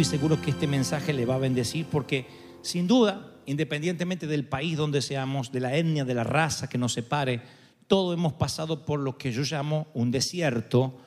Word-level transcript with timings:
estoy 0.00 0.16
seguro 0.16 0.40
que 0.40 0.52
este 0.52 0.68
mensaje 0.68 1.12
le 1.12 1.26
va 1.26 1.34
a 1.34 1.38
bendecir 1.38 1.84
porque 1.86 2.24
sin 2.62 2.86
duda, 2.86 3.32
independientemente 3.46 4.28
del 4.28 4.46
país 4.46 4.76
donde 4.76 5.02
seamos, 5.02 5.50
de 5.50 5.58
la 5.58 5.76
etnia, 5.76 6.04
de 6.04 6.14
la 6.14 6.22
raza 6.22 6.68
que 6.68 6.78
nos 6.78 6.92
separe, 6.92 7.42
todos 7.88 8.14
hemos 8.14 8.34
pasado 8.34 8.84
por 8.84 9.00
lo 9.00 9.18
que 9.18 9.32
yo 9.32 9.42
llamo 9.42 9.88
un 9.94 10.12
desierto, 10.12 11.00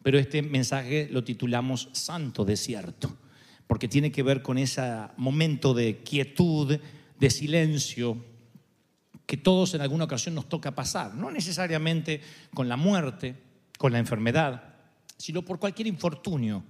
pero 0.00 0.16
este 0.16 0.42
mensaje 0.42 1.08
lo 1.10 1.24
titulamos 1.24 1.88
Santo 1.90 2.44
Desierto, 2.44 3.16
porque 3.66 3.88
tiene 3.88 4.12
que 4.12 4.22
ver 4.22 4.42
con 4.42 4.58
ese 4.58 4.80
momento 5.16 5.74
de 5.74 6.04
quietud, 6.04 6.78
de 7.18 7.30
silencio, 7.30 8.16
que 9.26 9.36
todos 9.36 9.74
en 9.74 9.80
alguna 9.80 10.04
ocasión 10.04 10.36
nos 10.36 10.48
toca 10.48 10.72
pasar, 10.72 11.16
no 11.16 11.32
necesariamente 11.32 12.20
con 12.54 12.68
la 12.68 12.76
muerte, 12.76 13.34
con 13.76 13.90
la 13.90 13.98
enfermedad, 13.98 14.76
sino 15.16 15.42
por 15.42 15.58
cualquier 15.58 15.88
infortunio 15.88 16.62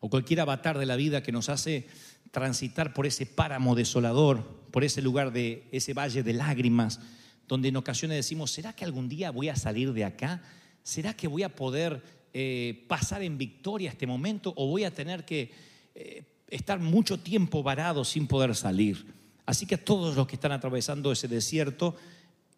o 0.00 0.10
cualquier 0.10 0.40
avatar 0.40 0.78
de 0.78 0.86
la 0.86 0.96
vida 0.96 1.22
que 1.22 1.32
nos 1.32 1.48
hace 1.48 1.86
transitar 2.30 2.92
por 2.92 3.06
ese 3.06 3.26
páramo 3.26 3.74
desolador, 3.74 4.42
por 4.70 4.84
ese 4.84 5.00
lugar 5.02 5.32
de 5.32 5.68
ese 5.70 5.94
valle 5.94 6.22
de 6.22 6.32
lágrimas, 6.32 7.00
donde 7.46 7.68
en 7.68 7.76
ocasiones 7.76 8.16
decimos, 8.16 8.50
¿será 8.50 8.72
que 8.72 8.84
algún 8.84 9.08
día 9.08 9.30
voy 9.30 9.48
a 9.48 9.56
salir 9.56 9.92
de 9.92 10.04
acá? 10.04 10.42
¿Será 10.82 11.14
que 11.14 11.28
voy 11.28 11.42
a 11.42 11.54
poder 11.54 12.02
eh, 12.32 12.84
pasar 12.88 13.22
en 13.22 13.38
victoria 13.38 13.90
este 13.90 14.06
momento 14.06 14.52
o 14.56 14.66
voy 14.66 14.84
a 14.84 14.92
tener 14.92 15.24
que 15.24 15.52
eh, 15.94 16.24
estar 16.48 16.80
mucho 16.80 17.18
tiempo 17.18 17.62
varado 17.62 18.04
sin 18.04 18.26
poder 18.26 18.54
salir? 18.54 19.06
Así 19.46 19.66
que 19.66 19.76
a 19.76 19.84
todos 19.84 20.16
los 20.16 20.26
que 20.26 20.36
están 20.36 20.52
atravesando 20.52 21.12
ese 21.12 21.28
desierto, 21.28 21.96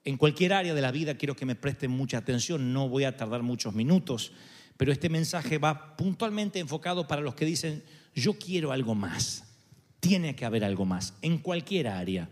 en 0.05 0.16
cualquier 0.16 0.53
área 0.53 0.72
de 0.72 0.81
la 0.81 0.93
vida 0.93 1.16
quiero 1.16 1.34
que 1.34 1.47
me 1.47 1.56
presten 1.56 1.91
mucha 1.91 2.19
atención, 2.19 2.72
no 2.72 2.88
voy 2.88 3.05
a 3.05 3.16
tardar 3.16 3.43
muchos 3.43 3.75
minutos, 3.75 4.32
pero 4.76 4.92
este 4.92 5.09
mensaje 5.09 5.59
va 5.59 5.97
puntualmente 5.97 6.59
enfocado 6.59 7.06
para 7.06 7.22
los 7.22 7.34
que 7.34 7.44
dicen, 7.44 7.82
yo 8.14 8.34
quiero 8.38 8.72
algo 8.72 8.94
más, 8.94 9.44
tiene 10.00 10.37
que 10.37 10.44
haber 10.44 10.64
algo 10.64 10.84
más, 10.84 11.14
en 11.22 11.38
cualquier 11.38 11.88
área. 11.88 12.28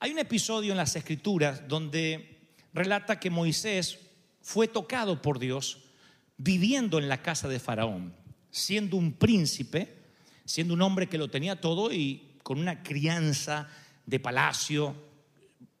Hay 0.00 0.12
un 0.12 0.18
episodio 0.18 0.72
en 0.72 0.76
las 0.76 0.94
escrituras 0.94 1.66
donde 1.66 2.38
relata 2.72 3.18
que 3.18 3.30
Moisés 3.30 3.98
fue 4.40 4.68
tocado 4.68 5.20
por 5.20 5.38
Dios 5.38 5.84
viviendo 6.36 6.98
en 6.98 7.08
la 7.08 7.20
casa 7.20 7.48
de 7.48 7.58
Faraón, 7.58 8.14
siendo 8.50 8.96
un 8.96 9.12
príncipe, 9.12 9.96
siendo 10.44 10.74
un 10.74 10.82
hombre 10.82 11.08
que 11.08 11.18
lo 11.18 11.28
tenía 11.28 11.60
todo 11.60 11.92
y 11.92 12.38
con 12.42 12.60
una 12.60 12.82
crianza 12.82 13.68
de 14.06 14.20
palacio, 14.20 14.94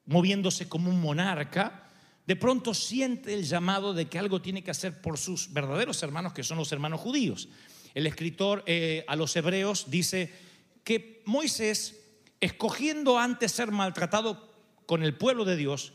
moviéndose 0.04 0.68
como 0.68 0.90
un 0.90 1.00
monarca, 1.00 1.87
de 2.28 2.36
pronto 2.36 2.74
siente 2.74 3.32
el 3.32 3.44
llamado 3.44 3.94
de 3.94 4.04
que 4.04 4.18
algo 4.18 4.42
tiene 4.42 4.62
que 4.62 4.70
hacer 4.70 5.00
por 5.00 5.16
sus 5.16 5.50
verdaderos 5.50 6.02
hermanos, 6.02 6.34
que 6.34 6.42
son 6.42 6.58
los 6.58 6.70
hermanos 6.72 7.00
judíos. 7.00 7.48
El 7.94 8.06
escritor 8.06 8.62
eh, 8.66 9.02
a 9.08 9.16
los 9.16 9.34
hebreos 9.34 9.86
dice 9.88 10.30
que 10.84 11.22
Moisés, 11.24 11.98
escogiendo 12.38 13.18
antes 13.18 13.52
ser 13.52 13.70
maltratado 13.70 14.52
con 14.84 15.02
el 15.02 15.16
pueblo 15.16 15.46
de 15.46 15.56
Dios, 15.56 15.94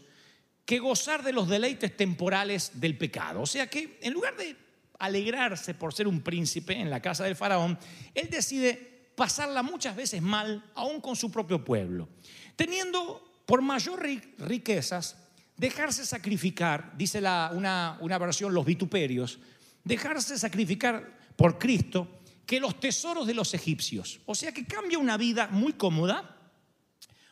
que 0.66 0.80
gozar 0.80 1.22
de 1.22 1.34
los 1.34 1.48
deleites 1.48 1.96
temporales 1.96 2.72
del 2.82 2.98
pecado. 2.98 3.42
O 3.42 3.46
sea 3.46 3.68
que 3.68 4.00
en 4.02 4.14
lugar 4.14 4.36
de 4.36 4.56
alegrarse 4.98 5.76
por 5.76 5.94
ser 5.94 6.08
un 6.08 6.22
príncipe 6.22 6.74
en 6.74 6.90
la 6.90 7.00
casa 7.00 7.26
del 7.26 7.36
faraón, 7.36 7.78
él 8.16 8.28
decide 8.32 9.12
pasarla 9.16 9.62
muchas 9.62 9.96
veces 9.96 10.20
mal, 10.20 10.66
aún 10.74 11.00
con 11.00 11.16
su 11.16 11.32
propio 11.32 11.64
pueblo. 11.64 12.10
Teniendo 12.56 13.44
por 13.46 13.62
mayor 13.62 14.04
riquezas, 14.40 15.22
dejarse 15.58 16.06
sacrificar, 16.06 16.94
dice 16.97 17.19
una 17.19 18.18
versión, 18.19 18.53
los 18.53 18.66
vituperios, 18.66 19.40
dejarse 19.84 20.38
sacrificar 20.38 21.18
por 21.36 21.58
Cristo 21.58 22.08
que 22.46 22.59
los 22.59 22.80
tesoros 22.80 23.28
de 23.28 23.34
los 23.34 23.53
egipcios. 23.53 24.19
O 24.25 24.36
sea 24.36 24.52
que 24.52 24.66
cambia 24.66 24.97
una 24.97 25.18
vida 25.18 25.47
muy 25.47 25.74
cómoda 25.74 26.38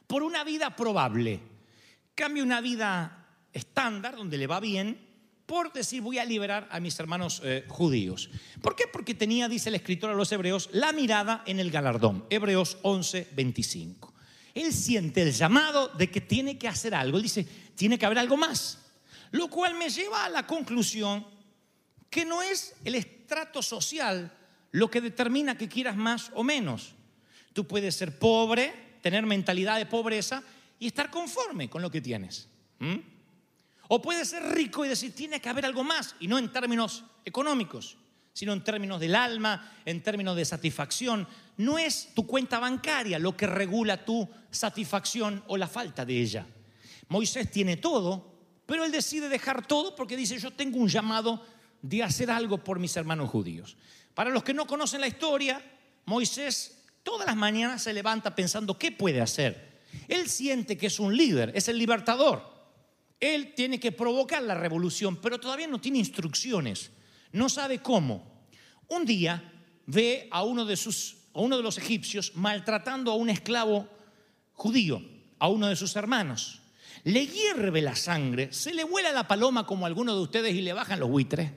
por 0.08 0.24
una 0.24 0.44
vida 0.44 0.76
probable. 0.76 1.40
Cambia 2.16 2.44
una 2.44 2.62
vida 2.62 3.28
estándar, 3.54 4.16
donde 4.16 4.38
le 4.38 4.48
va 4.48 4.60
bien, 4.60 5.10
por 5.46 5.74
decir 5.74 6.02
voy 6.02 6.18
a 6.18 6.26
liberar 6.26 6.68
a 6.72 6.80
mis 6.80 7.00
hermanos 7.00 7.42
eh, 7.44 7.66
judíos. 7.68 8.30
¿Por 8.62 8.76
qué? 8.76 8.86
Porque 8.92 9.14
tenía, 9.14 9.50
dice 9.50 9.70
el 9.70 9.76
escritor 9.76 10.10
a 10.10 10.14
los 10.14 10.32
hebreos, 10.32 10.70
la 10.72 10.94
mirada 10.94 11.44
en 11.46 11.60
el 11.60 11.72
galardón. 11.72 12.26
Hebreos 12.30 12.78
11, 12.84 13.30
25. 13.34 14.11
Él 14.54 14.74
siente 14.74 15.22
el 15.22 15.32
llamado 15.32 15.90
de 15.90 16.10
que 16.10 16.22
tiene 16.22 16.58
que 16.58 16.68
hacer 16.68 16.94
algo. 16.94 17.18
Él 17.18 17.24
dice, 17.24 17.46
tiene 17.76 17.98
que 17.98 18.06
haber 18.06 18.20
algo 18.20 18.38
más. 18.38 18.80
Lo 19.32 19.50
cual 19.50 19.76
me 19.76 19.90
lleva 19.90 20.26
a 20.26 20.30
la 20.30 20.46
conclusión 20.46 21.26
que 22.10 22.26
no 22.26 22.42
es 22.42 22.76
el 22.84 22.96
estrato 22.96 23.62
social 23.62 24.32
lo 24.72 24.90
que 24.90 25.02
determina 25.02 25.58
que 25.58 25.70
quieras 25.70 25.96
más 25.96 26.32
o 26.34 26.44
menos. 26.44 26.94
Tú 27.54 27.68
puedes 27.68 27.96
ser 27.96 28.18
pobre, 28.18 28.98
tener 29.02 29.26
mentalidad 29.26 29.78
de 29.78 29.86
pobreza 29.86 30.44
y 30.80 30.88
estar 30.88 31.10
conforme 31.10 31.70
con 31.70 31.82
lo 31.82 31.92
que 31.92 32.02
tienes. 32.02 32.48
O 33.88 34.02
puedes 34.02 34.30
ser 34.30 34.44
rico 34.54 34.86
y 34.86 34.90
decir, 34.90 35.14
tiene 35.14 35.42
que 35.42 35.50
haber 35.50 35.66
algo 35.66 35.84
más, 35.84 36.16
y 36.20 36.28
no 36.28 36.38
en 36.38 36.52
términos 36.52 37.04
económicos, 37.26 37.98
sino 38.34 38.54
en 38.54 38.64
términos 38.64 39.00
del 39.00 39.16
alma, 39.16 39.74
en 39.86 40.02
términos 40.02 40.36
de 40.36 40.46
satisfacción. 40.46 41.28
No 41.58 41.78
es 41.78 42.10
tu 42.14 42.26
cuenta 42.26 42.60
bancaria 42.60 43.20
lo 43.20 43.36
que 43.36 43.48
regula 43.48 44.06
tu 44.06 44.28
satisfacción 44.50 45.44
o 45.48 45.58
la 45.58 45.68
falta 45.68 46.06
de 46.06 46.20
ella. 46.20 46.46
Moisés 47.08 47.52
tiene 47.52 47.78
todo, 47.78 48.32
pero 48.66 48.86
él 48.86 48.92
decide 48.92 49.30
dejar 49.30 49.68
todo 49.68 49.96
porque 49.96 50.16
dice, 50.16 50.40
yo 50.40 50.52
tengo 50.52 50.78
un 50.80 50.88
llamado 50.88 51.46
de 51.82 52.04
hacer 52.04 52.32
algo 52.32 52.58
por 52.58 52.80
mis 52.80 52.96
hermanos 52.96 53.30
judíos. 53.30 53.78
Para 54.14 54.30
los 54.30 54.44
que 54.44 54.54
no 54.54 54.68
conocen 54.68 55.02
la 55.02 55.08
historia, 55.08 55.62
Moisés 56.06 56.86
todas 57.04 57.28
las 57.28 57.36
mañanas 57.36 57.84
se 57.84 57.94
levanta 57.94 58.36
pensando 58.36 58.78
qué 58.78 58.92
puede 58.92 59.22
hacer. 59.22 59.82
Él 60.08 60.30
siente 60.30 60.78
que 60.78 60.88
es 60.88 61.00
un 61.00 61.16
líder, 61.16 61.52
es 61.56 61.68
el 61.68 61.78
libertador. 61.78 62.50
Él 63.20 63.54
tiene 63.56 63.80
que 63.80 63.92
provocar 63.92 64.42
la 64.42 64.56
revolución, 64.56 65.18
pero 65.18 65.40
todavía 65.40 65.68
no 65.68 65.80
tiene 65.80 66.00
instrucciones, 66.00 66.92
no 67.32 67.50
sabe 67.50 67.80
cómo. 67.80 68.48
Un 68.88 69.06
día 69.06 69.54
ve 69.86 70.28
a 70.32 70.44
uno 70.44 70.66
de, 70.66 70.76
sus, 70.76 71.18
a 71.34 71.40
uno 71.40 71.58
de 71.58 71.64
los 71.64 71.78
egipcios 71.78 72.34
maltratando 72.36 73.12
a 73.12 73.16
un 73.16 73.30
esclavo 73.30 73.88
judío, 74.54 75.02
a 75.40 75.48
uno 75.48 75.68
de 75.68 75.76
sus 75.76 75.96
hermanos. 75.96 76.62
Le 77.04 77.26
hierve 77.26 77.82
la 77.82 77.96
sangre, 77.96 78.54
se 78.54 78.74
le 78.74 78.84
vuela 78.84 79.12
la 79.12 79.28
paloma 79.28 79.66
como 79.66 79.86
a 79.86 79.88
alguno 79.88 80.16
de 80.16 80.22
ustedes 80.22 80.54
y 80.54 80.62
le 80.62 80.74
bajan 80.74 81.00
los 81.00 81.10
buitres. 81.10 81.52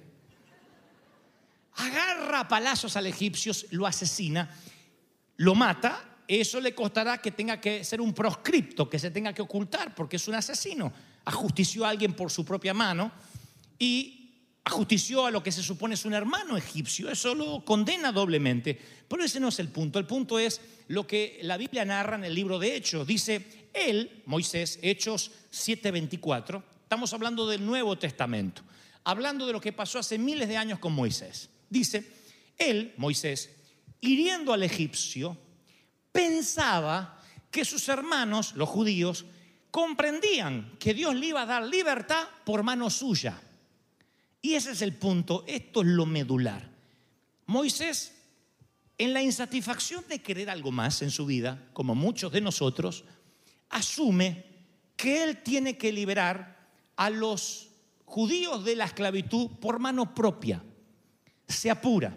Agarra 1.77 2.41
a 2.41 2.49
palazos 2.49 2.97
al 2.97 3.07
egipcio, 3.07 3.53
lo 3.71 3.87
asesina, 3.87 4.49
lo 5.37 5.55
mata. 5.55 6.11
Eso 6.27 6.61
le 6.61 6.75
costará 6.75 7.19
que 7.19 7.33
tenga 7.33 7.61
que 7.61 7.85
ser 7.85 8.01
un 8.01 8.15
proscripto, 8.15 8.89
que 8.89 8.99
se 8.99 9.11
tenga 9.11 9.35
que 9.35 9.43
ocultar, 9.43 9.95
porque 9.95 10.17
es 10.17 10.27
un 10.29 10.35
asesino. 10.35 10.91
Ajustició 11.27 11.85
a 11.85 11.91
alguien 11.91 12.15
por 12.15 12.31
su 12.31 12.45
propia 12.45 12.73
mano 12.73 13.13
y 13.79 14.24
ajustició 14.65 15.27
a 15.27 15.31
lo 15.31 15.43
que 15.43 15.53
se 15.53 15.63
supone 15.63 15.95
es 15.95 16.05
un 16.05 16.15
hermano 16.15 16.57
egipcio. 16.57 17.11
Eso 17.11 17.35
lo 17.35 17.65
condena 17.65 18.13
doblemente. 18.13 18.79
Pero 19.07 19.23
ese 19.23 19.39
no 19.41 19.49
es 19.49 19.59
el 19.59 19.69
punto. 19.69 19.99
El 19.99 20.07
punto 20.07 20.39
es 20.39 20.61
lo 20.89 21.07
que 21.07 21.39
la 21.43 21.57
Biblia 21.57 21.85
narra 21.85 22.17
en 22.17 22.25
el 22.25 22.35
libro 22.35 22.59
de 22.59 22.75
Hechos. 22.75 23.07
Dice, 23.07 23.69
él, 23.73 24.23
Moisés, 24.27 24.79
Hechos 24.83 25.31
7:24, 25.53 26.63
estamos 26.83 27.13
hablando 27.13 27.47
del 27.47 27.65
Nuevo 27.65 27.99
Testamento, 27.99 28.63
hablando 29.05 29.47
de 29.47 29.53
lo 29.53 29.61
que 29.61 29.73
pasó 29.73 29.99
hace 29.99 30.19
miles 30.19 30.49
de 30.49 30.57
años 30.57 30.79
con 30.79 30.93
Moisés. 30.93 31.51
Dice, 31.69 32.07
él, 32.57 32.95
Moisés, 32.97 33.51
hiriendo 34.01 34.53
al 34.53 34.63
egipcio, 34.63 35.37
pensaba 36.13 37.21
que 37.51 37.65
sus 37.65 37.89
hermanos, 37.89 38.55
los 38.55 38.69
judíos, 38.69 39.25
comprendían 39.71 40.77
que 40.79 40.95
Dios 40.95 41.15
le 41.17 41.27
iba 41.27 41.43
a 41.43 41.47
dar 41.47 41.65
libertad 41.65 42.25
por 42.45 42.63
mano 42.63 42.91
suya. 42.91 43.41
Y 44.45 44.57
ese 44.57 44.73
es 44.73 44.83
el 44.83 44.93
punto, 44.93 45.43
esto 45.47 45.81
es 45.81 45.87
lo 45.87 46.05
medular. 46.05 46.71
Moisés, 47.47 48.13
en 48.99 49.15
la 49.15 49.23
insatisfacción 49.23 50.05
de 50.07 50.21
querer 50.21 50.51
algo 50.51 50.71
más 50.71 51.01
en 51.01 51.11
su 51.11 51.25
vida, 51.25 51.71
como 51.73 51.95
muchos 51.95 52.31
de 52.31 52.43
nosotros, 52.43 53.05
asume 53.71 54.45
que 54.97 55.25
él 55.25 55.43
tiene 55.43 55.79
que 55.79 55.91
liberar 55.91 56.69
a 56.95 57.09
los 57.09 57.71
judíos 58.05 58.67
de 58.67 58.77
la 58.77 58.85
esclavitud 58.85 59.49
por 59.63 59.79
mano 59.79 60.15
propia. 60.15 60.63
Se 61.49 61.71
apura. 61.71 62.15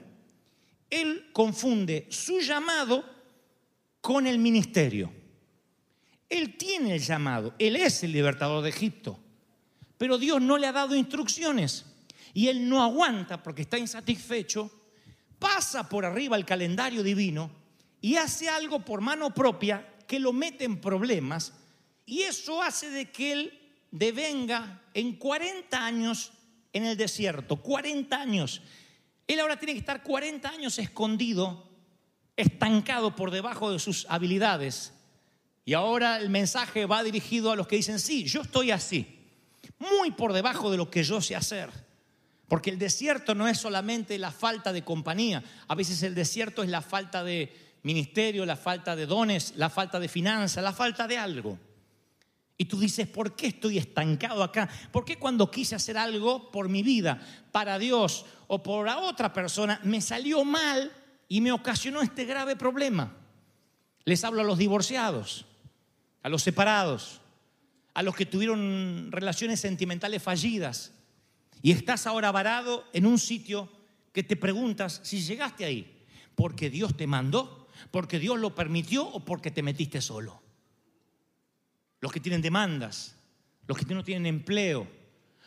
Él 0.90 1.30
confunde 1.32 2.08
su 2.10 2.42
llamado 2.42 3.06
con 4.02 4.28
el 4.28 4.38
ministerio. 4.38 5.14
Él 6.28 6.58
tiene 6.58 6.94
el 6.94 7.02
llamado, 7.02 7.56
él 7.58 7.78
es 7.78 8.04
el 8.04 8.12
libertador 8.12 8.64
de 8.64 8.70
Egipto, 8.72 9.18
pero 9.98 10.18
Dios 10.18 10.42
no 10.42 10.58
le 10.58 10.68
ha 10.68 10.74
dado 10.74 10.94
instrucciones 10.94 11.86
y 12.34 12.48
él 12.48 12.68
no 12.68 12.82
aguanta 12.82 13.42
porque 13.42 13.64
está 13.64 13.78
insatisfecho, 13.78 14.72
pasa 15.40 15.88
por 15.88 16.06
arriba 16.06 16.38
el 16.38 16.46
calendario 16.46 17.04
divino 17.04 17.52
y 18.02 18.16
hace 18.16 18.50
algo 18.50 18.84
por 18.84 19.02
mano 19.02 19.34
propia 19.34 19.96
que 20.08 20.20
lo 20.20 20.34
mete 20.34 20.66
en 20.66 20.80
problemas 20.80 21.54
y 22.06 22.22
eso 22.22 22.62
hace 22.64 22.90
de 22.90 23.12
que 23.12 23.34
él 23.34 23.60
devenga 23.92 24.82
en 24.94 25.14
40 25.18 25.86
años 25.86 26.32
en 26.74 26.86
el 26.86 26.96
desierto, 26.96 27.58
40 27.58 28.16
años. 28.16 28.62
Él 29.28 29.40
ahora 29.40 29.58
tiene 29.60 29.74
que 29.74 29.80
estar 29.80 30.04
40 30.04 30.50
años 30.50 30.80
escondido, 30.80 31.70
estancado 32.36 33.16
por 33.16 33.32
debajo 33.32 33.72
de 33.72 33.80
sus 33.80 34.06
habilidades. 34.10 34.94
Y 35.66 35.74
ahora 35.74 36.18
el 36.18 36.30
mensaje 36.30 36.86
va 36.86 37.04
dirigido 37.04 37.52
a 37.52 37.56
los 37.58 37.68
que 37.68 37.76
dicen, 37.76 38.00
sí, 38.00 38.24
yo 38.26 38.42
estoy 38.42 38.72
así, 38.72 39.20
muy 39.80 40.12
por 40.12 40.32
debajo 40.32 40.72
de 40.72 40.78
lo 40.78 40.90
que 40.90 41.04
yo 41.04 41.20
sé 41.20 41.36
hacer. 41.36 41.87
Porque 42.48 42.70
el 42.70 42.80
desierto 42.80 43.36
no 43.36 43.48
es 43.48 43.58
solamente 43.58 44.18
la 44.18 44.32
falta 44.32 44.72
de 44.72 44.84
compañía, 44.84 45.44
a 45.68 45.76
veces 45.76 46.02
el 46.04 46.16
desierto 46.16 46.64
es 46.64 46.70
la 46.70 46.82
falta 46.82 47.24
de 47.24 47.54
ministerio, 47.84 48.46
la 48.46 48.56
falta 48.56 48.96
de 48.96 49.06
dones, 49.06 49.54
la 49.56 49.70
falta 49.70 50.00
de 50.00 50.08
finanzas, 50.08 50.64
la 50.64 50.74
falta 50.74 51.08
de 51.08 51.18
algo. 51.18 51.60
Y 52.58 52.66
tú 52.66 52.80
dices, 52.80 53.08
¿por 53.08 53.36
qué 53.36 53.48
estoy 53.48 53.78
estancado 53.78 54.42
acá? 54.42 54.68
¿Por 54.92 55.06
qué 55.06 55.18
cuando 55.18 55.52
quise 55.52 55.76
hacer 55.76 55.98
algo 55.98 56.50
por 56.52 56.70
mi 56.70 56.82
vida, 56.82 57.22
para 57.52 57.78
Dios 57.78 58.26
o 58.48 58.64
por 58.64 58.88
otra 58.88 59.32
persona, 59.32 59.80
me 59.84 60.02
salió 60.02 60.44
mal 60.44 60.92
y 61.28 61.42
me 61.42 61.52
ocasionó 61.52 62.02
este 62.02 62.26
grave 62.26 62.56
problema? 62.56 63.16
Les 64.06 64.24
hablo 64.24 64.42
a 64.42 64.46
los 64.46 64.58
divorciados, 64.58 65.46
a 66.24 66.30
los 66.30 66.42
separados, 66.42 67.22
a 67.94 68.02
los 68.02 68.16
que 68.16 68.26
tuvieron 68.26 69.12
relaciones 69.12 69.60
sentimentales 69.60 70.24
fallidas. 70.24 70.94
Y 71.62 71.72
estás 71.72 72.08
ahora 72.08 72.32
varado 72.32 72.86
en 72.94 73.06
un 73.06 73.20
sitio 73.20 73.70
que 74.14 74.24
te 74.24 74.36
preguntas 74.36 75.02
si 75.04 75.22
llegaste 75.22 75.66
ahí, 75.66 76.06
porque 76.36 76.70
Dios 76.70 76.96
te 76.96 77.08
mandó, 77.08 77.68
porque 77.92 78.20
Dios 78.20 78.40
lo 78.40 78.56
permitió 78.56 79.08
o 79.08 79.24
porque 79.24 79.52
te 79.52 79.64
metiste 79.64 80.02
solo 80.02 80.48
los 82.00 82.12
que 82.12 82.20
tienen 82.20 82.42
demandas, 82.42 83.16
los 83.68 83.78
que 83.78 83.94
no 83.94 84.04
tienen 84.04 84.26
empleo, 84.26 84.88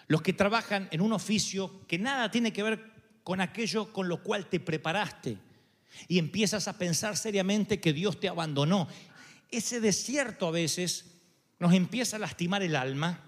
los 0.08 0.22
que 0.22 0.32
trabajan 0.32 0.88
en 0.90 1.00
un 1.00 1.12
oficio 1.12 1.86
que 1.86 1.98
nada 1.98 2.30
tiene 2.30 2.52
que 2.52 2.62
ver 2.62 2.90
con 3.22 3.40
aquello 3.40 3.92
con 3.92 4.08
lo 4.08 4.22
cual 4.22 4.48
te 4.48 4.58
preparaste 4.58 5.38
y 6.08 6.18
empiezas 6.18 6.68
a 6.68 6.78
pensar 6.78 7.16
seriamente 7.16 7.80
que 7.80 7.92
Dios 7.92 8.18
te 8.18 8.28
abandonó. 8.28 8.88
Ese 9.50 9.80
desierto 9.80 10.48
a 10.48 10.52
veces 10.52 11.06
nos 11.58 11.72
empieza 11.74 12.16
a 12.16 12.20
lastimar 12.20 12.62
el 12.62 12.74
alma, 12.74 13.20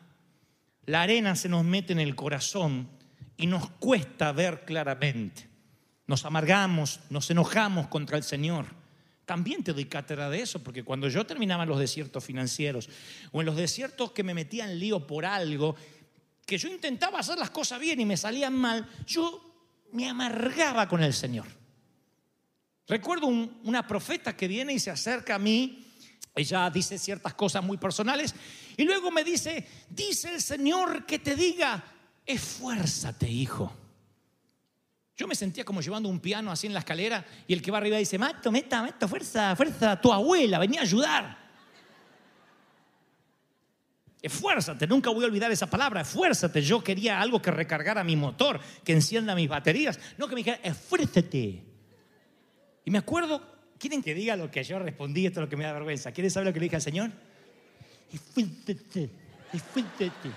la 0.86 1.02
arena 1.02 1.36
se 1.36 1.48
nos 1.48 1.64
mete 1.64 1.92
en 1.92 2.00
el 2.00 2.14
corazón 2.14 2.88
y 3.36 3.46
nos 3.46 3.70
cuesta 3.70 4.32
ver 4.32 4.64
claramente. 4.64 5.48
Nos 6.06 6.24
amargamos, 6.24 7.00
nos 7.10 7.30
enojamos 7.30 7.88
contra 7.88 8.16
el 8.16 8.24
Señor. 8.24 8.66
También 9.24 9.62
te 9.62 9.72
doy 9.72 9.84
cátedra 9.84 10.28
de 10.28 10.42
eso, 10.42 10.62
porque 10.62 10.82
cuando 10.82 11.08
yo 11.08 11.24
terminaba 11.24 11.62
en 11.62 11.68
los 11.68 11.78
desiertos 11.78 12.24
financieros 12.24 12.88
o 13.30 13.40
en 13.40 13.46
los 13.46 13.56
desiertos 13.56 14.12
que 14.12 14.24
me 14.24 14.34
metía 14.34 14.64
en 14.64 14.78
lío 14.78 15.06
por 15.06 15.24
algo, 15.24 15.76
que 16.44 16.58
yo 16.58 16.68
intentaba 16.68 17.20
hacer 17.20 17.38
las 17.38 17.50
cosas 17.50 17.78
bien 17.78 18.00
y 18.00 18.04
me 18.04 18.16
salían 18.16 18.54
mal, 18.54 18.88
yo 19.06 19.88
me 19.92 20.08
amargaba 20.08 20.88
con 20.88 21.02
el 21.02 21.14
Señor. 21.14 21.46
Recuerdo 22.88 23.28
una 23.28 23.86
profeta 23.86 24.36
que 24.36 24.48
viene 24.48 24.72
y 24.72 24.80
se 24.80 24.90
acerca 24.90 25.36
a 25.36 25.38
mí, 25.38 25.86
ella 26.34 26.68
dice 26.70 26.98
ciertas 26.98 27.34
cosas 27.34 27.62
muy 27.62 27.76
personales 27.76 28.34
y 28.76 28.84
luego 28.84 29.10
me 29.10 29.24
dice, 29.24 29.66
dice 29.88 30.34
el 30.34 30.40
Señor 30.40 31.04
que 31.06 31.18
te 31.18 31.34
diga, 31.36 31.82
esfuérzate 32.24 33.28
hijo. 33.28 33.72
Yo 35.16 35.28
me 35.28 35.34
sentía 35.34 35.64
como 35.64 35.80
llevando 35.80 36.08
un 36.08 36.20
piano 36.20 36.50
así 36.50 36.66
en 36.66 36.72
la 36.72 36.80
escalera 36.80 37.24
y 37.46 37.52
el 37.52 37.62
que 37.62 37.70
va 37.70 37.78
arriba 37.78 37.98
dice, 37.98 38.18
Mato, 38.18 38.50
meta, 38.50 38.82
meta, 38.82 39.06
fuerza, 39.06 39.54
fuerza, 39.54 40.00
tu 40.00 40.12
abuela, 40.12 40.58
venía 40.58 40.80
a 40.80 40.84
ayudar. 40.84 41.42
Esfuérzate, 44.22 44.86
nunca 44.86 45.10
voy 45.10 45.24
a 45.24 45.26
olvidar 45.26 45.50
esa 45.50 45.68
palabra, 45.68 46.02
esfuérzate. 46.02 46.62
Yo 46.62 46.82
quería 46.82 47.20
algo 47.20 47.42
que 47.42 47.50
recargara 47.50 48.04
mi 48.04 48.14
motor, 48.14 48.60
que 48.84 48.92
encienda 48.92 49.34
mis 49.34 49.48
baterías, 49.48 49.98
no 50.16 50.28
que 50.28 50.34
me 50.36 50.40
dijera, 50.40 50.60
esfuérzate. 50.62 51.64
Y 52.84 52.90
me 52.90 52.98
acuerdo, 52.98 53.42
¿quieren 53.78 54.02
que 54.02 54.14
diga 54.14 54.36
lo 54.36 54.50
que 54.50 54.62
yo 54.62 54.78
respondí? 54.78 55.26
Esto 55.26 55.40
es 55.40 55.44
lo 55.46 55.48
que 55.48 55.56
me 55.56 55.64
da 55.64 55.72
vergüenza. 55.72 56.12
¿Quieren 56.12 56.30
saber 56.30 56.46
lo 56.46 56.52
que 56.52 56.60
le 56.60 56.64
dije 56.64 56.76
al 56.76 56.82
Señor? 56.82 57.10
Esfuérzate, 58.12 59.10
esfuérzate. 59.52 60.30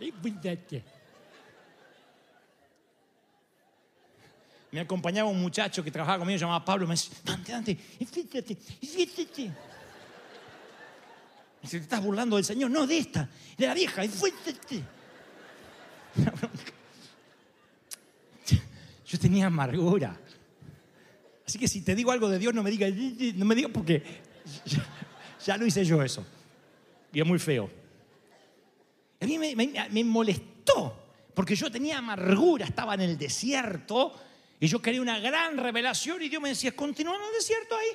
Esfuérzate. 0.00 0.96
me 4.76 4.80
acompañaba 4.80 5.30
un 5.30 5.40
muchacho 5.40 5.82
que 5.82 5.90
trabajaba 5.90 6.18
conmigo, 6.18 6.38
llamaba 6.38 6.62
Pablo, 6.62 6.86
me 6.86 6.92
decía, 6.94 7.16
Dante, 7.24 7.50
Dante, 7.50 7.74
fíjate. 7.74 8.54
Me 8.54 8.78
dice, 11.62 11.78
¿te 11.78 11.84
estás 11.84 12.02
burlando 12.02 12.36
del 12.36 12.44
Señor? 12.44 12.70
No, 12.70 12.86
de 12.86 12.98
esta, 12.98 13.26
de 13.56 13.66
la 13.66 13.72
vieja, 13.72 14.02
fíjate. 14.02 14.84
Yo 19.06 19.18
tenía 19.18 19.46
amargura. 19.46 20.20
Así 21.46 21.58
que 21.58 21.68
si 21.68 21.80
te 21.80 21.94
digo 21.94 22.10
algo 22.10 22.28
de 22.28 22.38
Dios, 22.38 22.52
no 22.52 22.62
me 22.62 22.70
digas, 22.70 22.92
no 23.36 23.46
me 23.46 23.54
digas 23.54 23.70
porque 23.72 24.02
ya, 25.46 25.56
lo 25.56 25.64
hice 25.66 25.84
yo 25.84 26.02
eso. 26.02 26.26
Y 27.12 27.20
es 27.20 27.26
muy 27.26 27.38
feo. 27.38 27.70
A 29.20 29.26
mí 29.26 29.38
me 29.38 30.04
molestó, 30.04 31.06
porque 31.34 31.54
yo 31.54 31.70
tenía 31.70 31.98
amargura, 31.98 32.66
estaba 32.66 32.94
en 32.94 33.02
el 33.02 33.16
desierto 33.16 34.14
y 34.58 34.66
yo 34.66 34.80
quería 34.80 35.00
una 35.00 35.18
gran 35.18 35.56
revelación 35.56 36.22
y 36.22 36.28
Dios 36.28 36.42
me 36.42 36.50
decía, 36.50 36.74
continúa 36.74 37.16
en 37.16 37.22
el 37.22 37.32
desierto 37.34 37.76
ahí, 37.76 37.88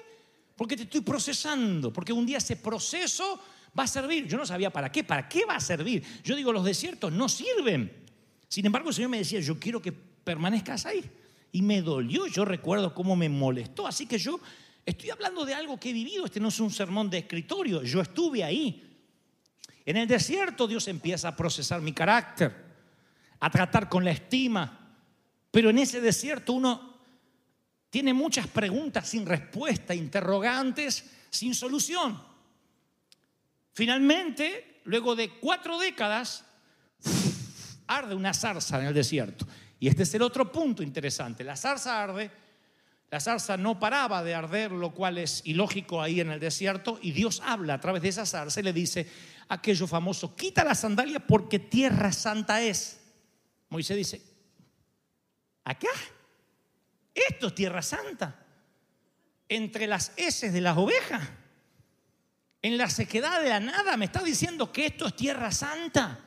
porque 0.56 0.76
te 0.76 0.84
estoy 0.84 1.02
procesando, 1.02 1.92
porque 1.92 2.14
un 2.14 2.26
día 2.26 2.38
ese 2.38 2.56
proceso 2.56 3.40
va 3.78 3.84
a 3.84 3.88
servir. 3.88 4.28
Yo 4.28 4.38
no 4.38 4.46
sabía 4.46 4.72
para 4.72 4.92
qué, 4.92 5.04
para 5.04 5.28
qué 5.28 5.46
va 5.46 5.56
a 5.56 5.60
servir. 5.60 6.04
Yo 6.24 6.36
digo, 6.36 6.52
los 6.52 6.64
desiertos 6.64 7.12
no 7.12 7.28
sirven. 7.30 7.92
Sin 8.48 8.66
embargo, 8.66 8.90
el 8.90 8.96
Señor 8.96 9.10
me 9.10 9.18
decía, 9.18 9.40
yo 9.40 9.60
quiero 9.60 9.82
que 9.82 9.92
permanezcas 9.92 10.86
ahí. 10.86 11.10
Y 11.52 11.62
me 11.62 11.82
dolió, 11.82 12.28
yo 12.28 12.46
recuerdo 12.46 12.94
cómo 12.94 13.16
me 13.16 13.28
molestó. 13.28 13.88
Así 13.88 14.06
que 14.06 14.18
yo 14.18 14.40
estoy 14.86 15.10
hablando 15.10 15.46
de 15.46 15.54
algo 15.54 15.80
que 15.80 15.90
he 15.90 15.94
vivido, 15.94 16.26
este 16.26 16.40
no 16.40 16.50
es 16.50 16.60
un 16.60 16.72
sermón 16.72 17.10
de 17.10 17.20
escritorio, 17.20 17.84
yo 17.84 18.02
estuve 18.02 18.44
ahí. 18.44 18.88
En 19.86 19.98
el 19.98 20.08
desierto 20.08 20.68
Dios 20.68 20.88
empieza 20.88 21.30
a 21.30 21.36
procesar 21.36 21.82
mi 21.82 21.94
carácter, 21.94 22.54
a 23.40 23.50
tratar 23.50 23.90
con 23.90 24.04
la 24.04 24.12
estima, 24.12 24.96
pero 25.50 25.70
en 25.70 25.80
ese 25.80 26.00
desierto 26.02 26.54
uno 26.54 26.92
tiene 27.90 28.14
muchas 28.14 28.48
preguntas 28.48 29.10
sin 29.10 29.26
respuesta, 29.26 29.94
interrogantes 29.94 31.06
sin 31.30 31.54
solución. 31.54 32.22
Finalmente, 33.74 34.82
luego 34.86 35.16
de 35.16 35.30
cuatro 35.40 35.78
décadas, 35.78 36.46
arde 37.88 38.16
una 38.16 38.34
zarza 38.34 38.80
en 38.80 38.88
el 38.88 38.94
desierto. 38.94 39.46
Y 39.80 39.88
este 39.88 40.04
es 40.04 40.14
el 40.14 40.22
otro 40.22 40.52
punto 40.52 40.84
interesante. 40.84 41.44
La 41.44 41.58
zarza 41.58 42.02
arde, 42.02 42.32
la 43.12 43.20
zarza 43.20 43.58
no 43.58 43.78
paraba 43.78 44.24
de 44.24 44.34
arder, 44.34 44.72
lo 44.72 44.92
cual 44.94 45.18
es 45.18 45.42
ilógico 45.44 46.02
ahí 46.02 46.22
en 46.22 46.32
el 46.32 46.40
desierto, 46.40 46.98
y 47.02 47.12
Dios 47.12 47.42
habla 47.44 47.74
a 47.74 47.82
través 47.82 48.02
de 48.02 48.08
esa 48.08 48.26
zarza 48.26 48.62
y 48.62 48.64
le 48.64 48.72
dice 48.72 49.06
aquello 49.50 49.86
famoso, 49.86 50.34
quita 50.34 50.64
la 50.64 50.74
sandalia 50.74 51.20
porque 51.20 51.60
tierra 51.60 52.14
santa 52.14 52.62
es. 52.62 53.02
Moisés 53.68 53.98
dice, 53.98 54.22
acá, 55.66 55.90
esto 57.14 57.48
es 57.48 57.56
tierra 57.56 57.82
santa, 57.82 58.46
entre 59.50 59.88
las 59.88 60.14
heces 60.16 60.54
de 60.54 60.62
las 60.62 60.78
ovejas, 60.78 61.22
en 62.62 62.78
la 62.78 62.90
sequedad 62.90 63.42
de 63.42 63.50
la 63.50 63.60
nada, 63.60 63.98
me 63.98 64.06
está 64.06 64.24
diciendo 64.24 64.72
que 64.72 64.86
esto 64.86 65.08
es 65.08 65.18
tierra 65.18 65.52
santa. 65.52 66.18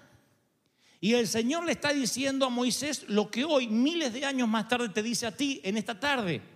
Y 1.01 1.15
el 1.15 1.29
Señor 1.29 1.65
le 1.65 1.73
está 1.73 1.95
diciendo 1.95 2.45
a 2.45 2.51
Moisés 2.51 3.07
lo 3.09 3.31
que 3.31 3.45
hoy, 3.45 3.69
miles 3.69 4.13
de 4.13 4.27
años 4.27 4.49
más 4.49 4.69
tarde, 4.69 4.91
te 4.91 5.03
dice 5.03 5.27
a 5.27 5.35
ti 5.35 5.63
en 5.65 5.79
esta 5.79 5.99
tarde. 5.99 6.54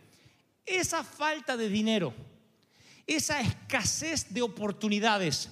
Esa 0.68 1.02
falta 1.02 1.56
de 1.56 1.68
dinero, 1.68 2.14
esa 3.06 3.40
escasez 3.40 4.32
de 4.32 4.42
oportunidades, 4.42 5.48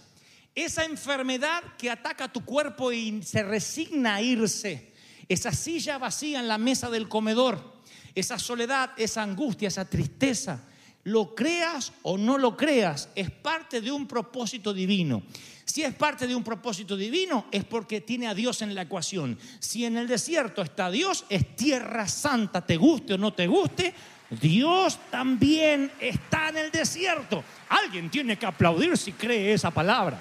esa 0.54 0.84
enfermedad 0.84 1.62
que 1.78 1.90
ataca 1.90 2.32
tu 2.32 2.44
cuerpo 2.44 2.92
y 2.92 3.22
se 3.22 3.42
resigna 3.42 4.16
a 4.16 4.22
irse, 4.22 4.92
esa 5.28 5.52
silla 5.52 5.98
vacía 5.98 6.40
en 6.40 6.48
la 6.48 6.58
mesa 6.58 6.90
del 6.90 7.08
comedor, 7.08 7.82
esa 8.14 8.38
soledad, 8.38 8.90
esa 8.96 9.22
angustia, 9.22 9.68
esa 9.68 9.84
tristeza, 9.84 10.64
lo 11.04 11.34
creas 11.34 11.92
o 12.02 12.18
no 12.18 12.36
lo 12.36 12.56
creas, 12.56 13.08
es 13.14 13.30
parte 13.30 13.80
de 13.80 13.92
un 13.92 14.08
propósito 14.08 14.74
divino. 14.74 15.22
Si 15.64 15.82
es 15.82 15.94
parte 15.94 16.26
de 16.26 16.34
un 16.34 16.44
propósito 16.44 16.96
divino, 16.96 17.46
es 17.50 17.64
porque 17.64 18.00
tiene 18.00 18.26
a 18.26 18.34
Dios 18.34 18.62
en 18.62 18.74
la 18.74 18.82
ecuación. 18.82 19.38
Si 19.58 19.84
en 19.84 19.96
el 19.96 20.08
desierto 20.08 20.62
está 20.62 20.90
Dios, 20.90 21.24
es 21.28 21.56
tierra 21.56 22.08
santa, 22.08 22.64
te 22.64 22.76
guste 22.76 23.14
o 23.14 23.18
no 23.18 23.34
te 23.34 23.46
guste, 23.46 23.94
Dios 24.30 24.98
también 25.10 25.92
está 26.00 26.48
en 26.48 26.58
el 26.58 26.70
desierto. 26.70 27.44
Alguien 27.68 28.10
tiene 28.10 28.36
que 28.36 28.46
aplaudir 28.46 28.96
si 28.98 29.12
cree 29.12 29.52
esa 29.52 29.70
palabra. 29.70 30.20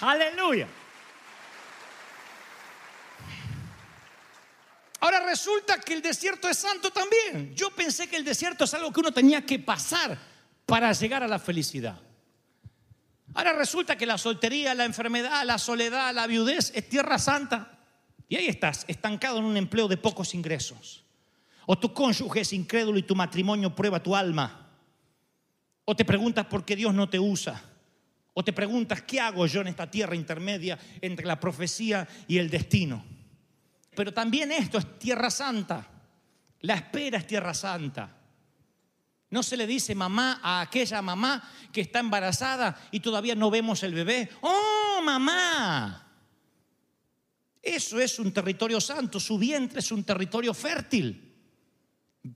Aleluya. 0.00 0.66
Ahora 5.00 5.20
resulta 5.20 5.80
que 5.80 5.94
el 5.94 6.02
desierto 6.02 6.48
es 6.48 6.58
santo 6.58 6.90
también. 6.90 7.54
Yo 7.54 7.70
pensé 7.70 8.08
que 8.08 8.16
el 8.16 8.24
desierto 8.24 8.64
es 8.64 8.74
algo 8.74 8.92
que 8.92 9.00
uno 9.00 9.12
tenía 9.12 9.44
que 9.46 9.58
pasar 9.58 10.18
para 10.64 10.92
llegar 10.92 11.22
a 11.22 11.28
la 11.28 11.38
felicidad. 11.38 12.00
Ahora 13.34 13.52
resulta 13.52 13.96
que 13.96 14.06
la 14.06 14.18
soltería, 14.18 14.74
la 14.74 14.84
enfermedad, 14.84 15.44
la 15.44 15.58
soledad, 15.58 16.12
la 16.12 16.26
viudez 16.26 16.72
es 16.74 16.88
tierra 16.88 17.18
santa. 17.18 17.78
Y 18.28 18.34
ahí 18.34 18.48
estás, 18.48 18.84
estancado 18.88 19.38
en 19.38 19.44
un 19.44 19.56
empleo 19.56 19.86
de 19.86 19.96
pocos 19.96 20.34
ingresos. 20.34 21.05
O 21.66 21.78
tu 21.78 21.92
cónyuge 21.92 22.40
es 22.40 22.52
incrédulo 22.52 22.98
y 22.98 23.02
tu 23.02 23.14
matrimonio 23.14 23.74
prueba 23.74 24.02
tu 24.02 24.14
alma. 24.14 24.70
O 25.84 25.94
te 25.94 26.04
preguntas 26.04 26.46
por 26.46 26.64
qué 26.64 26.76
Dios 26.76 26.94
no 26.94 27.08
te 27.08 27.18
usa. 27.18 27.60
O 28.34 28.44
te 28.44 28.52
preguntas 28.52 29.02
qué 29.02 29.20
hago 29.20 29.46
yo 29.46 29.62
en 29.62 29.68
esta 29.68 29.90
tierra 29.90 30.14
intermedia 30.14 30.78
entre 31.00 31.26
la 31.26 31.40
profecía 31.40 32.06
y 32.28 32.38
el 32.38 32.50
destino. 32.50 33.04
Pero 33.94 34.12
también 34.12 34.52
esto 34.52 34.78
es 34.78 34.98
tierra 34.98 35.30
santa. 35.30 35.88
La 36.60 36.74
espera 36.74 37.18
es 37.18 37.26
tierra 37.26 37.54
santa. 37.54 38.16
No 39.30 39.42
se 39.42 39.56
le 39.56 39.66
dice 39.66 39.94
mamá 39.94 40.40
a 40.42 40.60
aquella 40.60 41.02
mamá 41.02 41.42
que 41.72 41.80
está 41.80 41.98
embarazada 41.98 42.88
y 42.92 43.00
todavía 43.00 43.34
no 43.34 43.50
vemos 43.50 43.82
el 43.82 43.94
bebé. 43.94 44.30
¡Oh, 44.42 45.00
mamá! 45.02 46.06
Eso 47.60 47.98
es 47.98 48.20
un 48.20 48.32
territorio 48.32 48.80
santo, 48.80 49.18
su 49.18 49.36
vientre 49.38 49.80
es 49.80 49.90
un 49.90 50.04
territorio 50.04 50.54
fértil. 50.54 51.25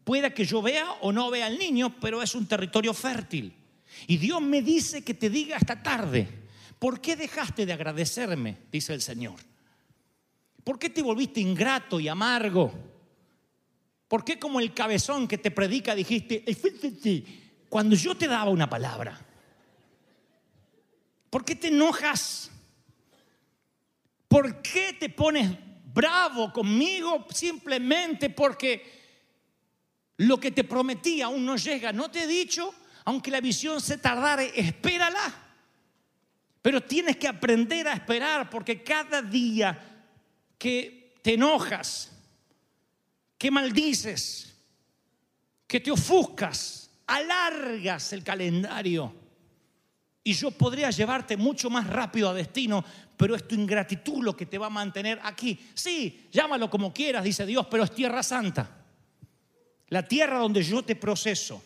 Pueda 0.04 0.30
que 0.30 0.44
yo 0.44 0.62
vea 0.62 0.92
o 1.00 1.12
no 1.12 1.30
vea 1.30 1.46
al 1.46 1.58
niño, 1.58 1.98
pero 2.00 2.22
es 2.22 2.34
un 2.34 2.46
territorio 2.46 2.94
fértil. 2.94 3.54
Y 4.06 4.16
Dios 4.16 4.40
me 4.40 4.62
dice 4.62 5.02
que 5.02 5.14
te 5.14 5.30
diga 5.30 5.56
esta 5.56 5.82
tarde, 5.82 6.28
¿por 6.78 7.00
qué 7.00 7.16
dejaste 7.16 7.66
de 7.66 7.72
agradecerme? 7.72 8.58
Dice 8.70 8.94
el 8.94 9.02
Señor. 9.02 9.36
¿Por 10.64 10.78
qué 10.78 10.90
te 10.90 11.02
volviste 11.02 11.40
ingrato 11.40 11.98
y 11.98 12.08
amargo? 12.08 12.72
¿Por 14.06 14.24
qué 14.24 14.38
como 14.38 14.60
el 14.60 14.74
cabezón 14.74 15.26
que 15.28 15.38
te 15.38 15.50
predica 15.50 15.94
dijiste, 15.94 16.44
cuando 17.68 17.96
yo 17.96 18.16
te 18.16 18.26
daba 18.26 18.50
una 18.50 18.68
palabra? 18.68 19.26
¿Por 21.30 21.44
qué 21.44 21.54
te 21.54 21.68
enojas? 21.68 22.50
¿Por 24.28 24.62
qué 24.62 24.96
te 24.98 25.08
pones 25.08 25.50
bravo 25.92 26.52
conmigo 26.52 27.26
simplemente 27.30 28.30
porque 28.30 28.99
lo 30.20 30.38
que 30.38 30.50
te 30.50 30.64
prometí 30.64 31.22
aún 31.22 31.46
no 31.46 31.56
llega? 31.56 31.92
¿No 31.92 32.10
te 32.10 32.24
he 32.24 32.26
dicho? 32.26 32.74
Aunque 33.04 33.30
la 33.30 33.40
visión 33.40 33.80
se 33.80 33.96
tardare, 33.96 34.52
espérala. 34.54 35.32
Pero 36.60 36.82
tienes 36.82 37.16
que 37.16 37.26
aprender 37.26 37.88
a 37.88 37.94
esperar 37.94 38.50
porque 38.50 38.82
cada 38.82 39.22
día 39.22 39.78
que 40.58 41.14
te 41.22 41.34
enojas, 41.34 42.12
que 43.38 43.50
maldices, 43.50 44.54
que 45.66 45.80
te 45.80 45.90
ofuscas, 45.90 46.90
alargas 47.06 48.12
el 48.12 48.22
calendario. 48.22 49.14
Y 50.22 50.34
yo 50.34 50.50
podría 50.50 50.90
llevarte 50.90 51.38
mucho 51.38 51.70
más 51.70 51.86
rápido 51.86 52.28
a 52.28 52.34
destino, 52.34 52.84
pero 53.16 53.34
es 53.34 53.48
tu 53.48 53.54
ingratitud 53.54 54.22
lo 54.22 54.36
que 54.36 54.44
te 54.44 54.58
va 54.58 54.66
a 54.66 54.70
mantener 54.70 55.18
aquí. 55.22 55.58
Sí, 55.72 56.28
llámalo 56.30 56.68
como 56.68 56.92
quieras, 56.92 57.24
dice 57.24 57.46
Dios, 57.46 57.66
pero 57.70 57.84
es 57.84 57.94
tierra 57.94 58.22
santa. 58.22 58.79
La 59.90 60.06
tierra 60.06 60.38
donde 60.38 60.62
yo 60.62 60.82
te 60.82 60.96
proceso, 60.96 61.62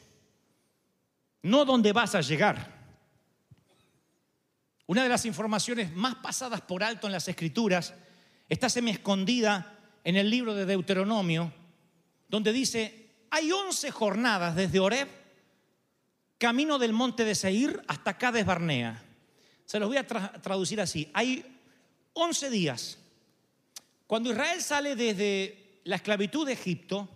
no 1.42 1.64
donde 1.64 1.92
vas 1.92 2.14
a 2.14 2.20
llegar. 2.20 2.74
Una 4.86 5.02
de 5.02 5.08
las 5.08 5.24
informaciones 5.24 5.92
más 5.92 6.16
pasadas 6.16 6.60
por 6.60 6.82
alto 6.82 7.06
en 7.06 7.12
las 7.12 7.28
escrituras 7.28 7.94
está 8.48 8.68
semi 8.68 8.90
escondida 8.90 9.78
en 10.04 10.16
el 10.16 10.28
libro 10.28 10.54
de 10.54 10.66
Deuteronomio, 10.66 11.52
donde 12.28 12.52
dice, 12.52 13.10
hay 13.30 13.50
11 13.50 13.90
jornadas 13.90 14.54
desde 14.54 14.80
Oreb, 14.80 15.08
camino 16.38 16.78
del 16.78 16.92
monte 16.92 17.24
de 17.24 17.34
Seir 17.34 17.82
hasta 17.88 18.18
Cades 18.18 18.44
Barnea. 18.44 19.02
Se 19.64 19.78
los 19.78 19.88
voy 19.88 19.96
a 19.96 20.06
traducir 20.06 20.80
así. 20.80 21.10
Hay 21.14 21.44
11 22.12 22.50
días. 22.50 22.98
Cuando 24.06 24.30
Israel 24.30 24.60
sale 24.60 24.94
desde 24.94 25.80
la 25.84 25.96
esclavitud 25.96 26.46
de 26.46 26.52
Egipto, 26.52 27.08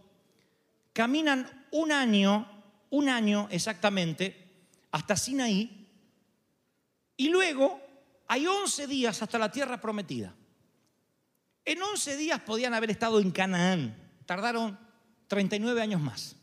caminan 0.99 1.47
un 1.71 1.93
año, 1.93 2.45
un 2.91 3.09
año 3.09 3.47
exactamente, 3.53 4.67
hasta 4.91 5.15
Sinaí, 5.15 5.87
y 7.17 7.29
luego 7.29 7.81
hay 8.27 8.45
11 8.49 8.89
días 8.89 9.23
hasta 9.23 9.39
la 9.39 9.53
tierra 9.53 9.81
prometida. 9.81 10.35
En 11.65 11.81
11 11.81 12.17
días 12.17 12.41
podían 12.41 12.75
haber 12.75 12.91
estado 12.91 13.21
en 13.21 13.31
Canaán. 13.31 13.95
Tardaron 14.27 14.77
39 15.29 15.81
años 15.81 16.01
más. 16.01 16.35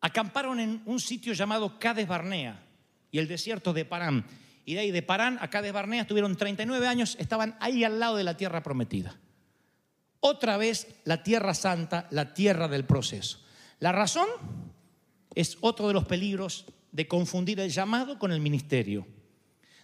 Acamparon 0.00 0.58
en 0.58 0.80
un 0.86 1.00
sitio 1.00 1.34
llamado 1.34 1.78
Cades 1.78 2.08
Barnea 2.08 2.64
y 3.10 3.18
el 3.18 3.28
desierto 3.28 3.74
de 3.74 3.84
Parán. 3.84 4.24
Y 4.64 4.72
de 4.72 4.80
ahí 4.80 4.90
de 4.90 5.02
Parán 5.02 5.36
a 5.42 5.50
Cades 5.50 5.74
Barnea 5.74 6.00
estuvieron 6.00 6.34
39 6.34 6.88
años, 6.88 7.14
estaban 7.20 7.58
ahí 7.60 7.84
al 7.84 8.00
lado 8.00 8.16
de 8.16 8.24
la 8.24 8.38
tierra 8.38 8.62
prometida. 8.62 9.18
Otra 10.26 10.56
vez 10.56 10.88
la 11.04 11.22
tierra 11.22 11.52
santa, 11.52 12.06
la 12.10 12.32
tierra 12.32 12.66
del 12.68 12.84
proceso. 12.84 13.40
La 13.80 13.92
razón 13.92 14.28
es 15.34 15.58
otro 15.60 15.88
de 15.88 15.94
los 15.94 16.06
peligros 16.06 16.64
de 16.92 17.06
confundir 17.06 17.60
el 17.60 17.70
llamado 17.70 18.18
con 18.18 18.32
el 18.32 18.40
ministerio 18.40 19.06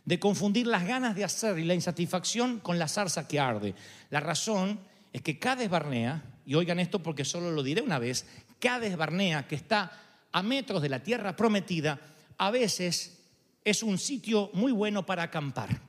de 0.04 0.18
confundir 0.18 0.66
las 0.66 0.84
ganas 0.84 1.14
de 1.14 1.24
hacer 1.24 1.58
y 1.58 1.64
la 1.64 1.74
insatisfacción 1.74 2.58
con 2.60 2.78
la 2.78 2.88
zarza 2.88 3.28
que 3.28 3.38
arde. 3.38 3.74
La 4.10 4.20
razón 4.20 4.80
es 5.12 5.22
que 5.22 5.38
Cades 5.38 5.68
Barnea, 5.68 6.22
y 6.46 6.54
oigan 6.54 6.80
esto 6.80 7.02
porque 7.02 7.24
solo 7.24 7.50
lo 7.50 7.62
diré 7.62 7.82
una 7.82 7.98
vez, 7.98 8.26
Cades 8.58 8.96
Barnea, 8.96 9.46
que 9.46 9.54
está 9.54 9.92
a 10.32 10.42
metros 10.42 10.82
de 10.82 10.88
la 10.88 11.02
tierra 11.02 11.36
prometida, 11.36 12.00
a 12.38 12.50
veces 12.50 13.18
es 13.64 13.82
un 13.82 13.98
sitio 13.98 14.50
muy 14.54 14.72
bueno 14.72 15.04
para 15.04 15.24
acampar. 15.24 15.80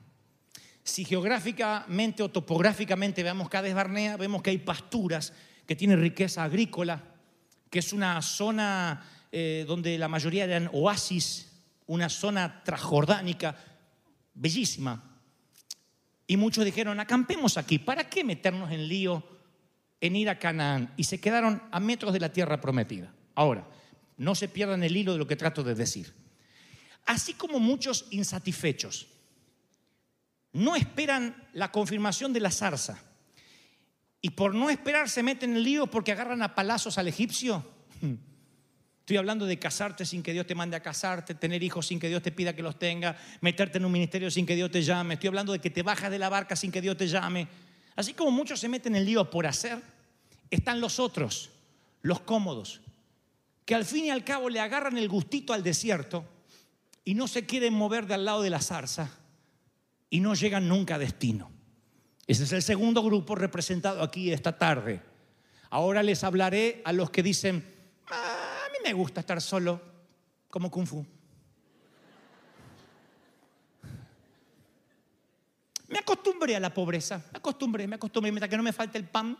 Si 0.84 1.04
geográficamente 1.04 2.22
o 2.22 2.30
topográficamente 2.30 3.22
veamos 3.22 3.48
Cades 3.48 3.74
Barnea, 3.74 4.16
vemos 4.16 4.42
que 4.42 4.50
hay 4.50 4.58
pasturas, 4.58 5.32
que 5.66 5.76
tienen 5.76 6.00
riqueza 6.00 6.42
agrícola, 6.42 7.02
que 7.70 7.78
es 7.78 7.92
una 7.92 8.20
zona 8.20 9.06
eh, 9.30 9.64
donde 9.66 9.96
la 9.96 10.08
mayoría 10.08 10.44
eran 10.44 10.68
oasis, 10.72 11.52
una 11.86 12.08
zona 12.08 12.62
transjordánica, 12.64 13.56
bellísima. 14.34 15.20
Y 16.26 16.36
muchos 16.36 16.64
dijeron, 16.64 16.98
acampemos 16.98 17.56
aquí, 17.56 17.78
¿para 17.78 18.08
qué 18.08 18.24
meternos 18.24 18.72
en 18.72 18.88
lío 18.88 19.22
en 20.00 20.16
ir 20.16 20.28
a 20.28 20.38
Canaán? 20.38 20.92
Y 20.96 21.04
se 21.04 21.20
quedaron 21.20 21.62
a 21.70 21.78
metros 21.78 22.12
de 22.12 22.20
la 22.20 22.32
tierra 22.32 22.60
prometida. 22.60 23.14
Ahora, 23.36 23.68
no 24.16 24.34
se 24.34 24.48
pierdan 24.48 24.82
el 24.82 24.96
hilo 24.96 25.12
de 25.12 25.18
lo 25.18 25.26
que 25.26 25.36
trato 25.36 25.62
de 25.62 25.74
decir. 25.74 26.12
Así 27.06 27.34
como 27.34 27.60
muchos 27.60 28.06
insatisfechos 28.10 29.11
no 30.52 30.76
esperan 30.76 31.48
la 31.52 31.72
confirmación 31.72 32.32
de 32.32 32.40
la 32.40 32.50
zarza 32.50 33.02
y 34.20 34.30
por 34.30 34.54
no 34.54 34.70
esperar 34.70 35.08
se 35.08 35.22
meten 35.22 35.50
en 35.50 35.56
el 35.56 35.64
lío 35.64 35.86
porque 35.86 36.12
agarran 36.12 36.42
a 36.42 36.54
palazos 36.54 36.98
al 36.98 37.08
egipcio, 37.08 37.64
Estoy 39.02 39.16
hablando 39.16 39.46
de 39.46 39.58
casarte 39.58 40.06
sin 40.06 40.22
que 40.22 40.32
Dios 40.32 40.46
te 40.46 40.54
mande 40.54 40.76
a 40.76 40.80
casarte, 40.80 41.34
tener 41.34 41.60
hijos 41.64 41.88
sin 41.88 41.98
que 41.98 42.08
Dios 42.08 42.22
te 42.22 42.30
pida 42.30 42.54
que 42.54 42.62
los 42.62 42.78
tenga, 42.78 43.16
meterte 43.40 43.78
en 43.78 43.84
un 43.84 43.90
ministerio 43.90 44.30
sin 44.30 44.46
que 44.46 44.54
Dios 44.54 44.70
te 44.70 44.80
llame. 44.80 45.14
Estoy 45.14 45.26
hablando 45.26 45.52
de 45.52 45.58
que 45.58 45.70
te 45.70 45.82
bajas 45.82 46.08
de 46.08 46.20
la 46.20 46.28
barca 46.28 46.54
sin 46.54 46.70
que 46.70 46.80
Dios 46.80 46.96
te 46.96 47.08
llame. 47.08 47.48
Así 47.96 48.14
como 48.14 48.30
muchos 48.30 48.60
se 48.60 48.68
meten 48.68 48.94
en 48.94 49.00
el 49.00 49.06
lío 49.06 49.28
por 49.28 49.44
hacer, 49.44 49.82
están 50.50 50.80
los 50.80 51.00
otros, 51.00 51.50
los 52.02 52.20
cómodos, 52.20 52.80
que 53.64 53.74
al 53.74 53.84
fin 53.84 54.04
y 54.04 54.10
al 54.10 54.22
cabo 54.22 54.48
le 54.48 54.60
agarran 54.60 54.96
el 54.96 55.08
gustito 55.08 55.52
al 55.52 55.64
desierto 55.64 56.24
y 57.04 57.14
no 57.14 57.26
se 57.26 57.44
quieren 57.44 57.74
mover 57.74 58.06
de 58.06 58.14
al 58.14 58.24
lado 58.24 58.42
de 58.42 58.50
la 58.50 58.60
zarza 58.60 59.10
y 60.12 60.20
no 60.20 60.34
llegan 60.34 60.68
nunca 60.68 60.96
a 60.96 60.98
destino. 60.98 61.50
Ese 62.26 62.44
es 62.44 62.52
el 62.52 62.62
segundo 62.62 63.02
grupo 63.02 63.34
representado 63.34 64.02
aquí 64.02 64.30
esta 64.30 64.58
tarde. 64.58 65.00
Ahora 65.70 66.02
les 66.02 66.22
hablaré 66.22 66.82
a 66.84 66.92
los 66.92 67.08
que 67.08 67.22
dicen, 67.22 67.64
"Ah, 68.08 68.66
a 68.66 68.68
mí 68.72 68.76
me 68.84 68.92
gusta 68.92 69.20
estar 69.20 69.40
solo, 69.40 69.80
como 70.50 70.70
kung 70.70 70.86
fu. 70.86 71.06
Me 75.88 75.98
acostumbré 75.98 76.56
a 76.56 76.60
la 76.60 76.74
pobreza, 76.74 77.24
me 77.32 77.38
acostumbré, 77.38 77.88
me 77.88 77.94
acostumbré, 77.94 78.30
mientras 78.30 78.50
que 78.50 78.56
no 78.58 78.62
me 78.62 78.74
falte 78.74 78.98
el 78.98 79.08
pan. 79.08 79.34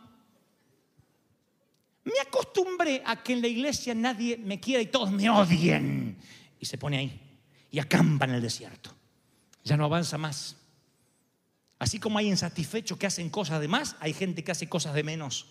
Me 2.03 2.19
acostumbré 2.19 3.03
a 3.05 3.21
que 3.21 3.33
en 3.33 3.41
la 3.41 3.47
iglesia 3.47 3.93
nadie 3.93 4.37
me 4.37 4.59
quiera 4.59 4.81
y 4.81 4.87
todos 4.87 5.11
me 5.11 5.29
odien. 5.29 6.17
Y 6.59 6.65
se 6.65 6.79
pone 6.79 6.97
ahí 6.97 7.39
y 7.69 7.77
acampa 7.77 8.25
en 8.25 8.31
el 8.31 8.41
desierto. 8.41 8.89
Ya 9.63 9.77
no 9.77 9.85
avanza 9.85 10.17
más. 10.17 10.57
Así 11.83 11.99
como 11.99 12.17
hay 12.17 12.29
insatisfechos 12.29 12.97
que 12.97 13.07
hacen 13.07 13.29
cosas 13.29 13.59
de 13.59 13.67
más, 13.67 13.97
hay 13.99 14.13
gente 14.13 14.41
que 14.41 14.53
hace 14.53 14.69
cosas 14.69 14.93
de 14.93 15.03
menos. 15.03 15.47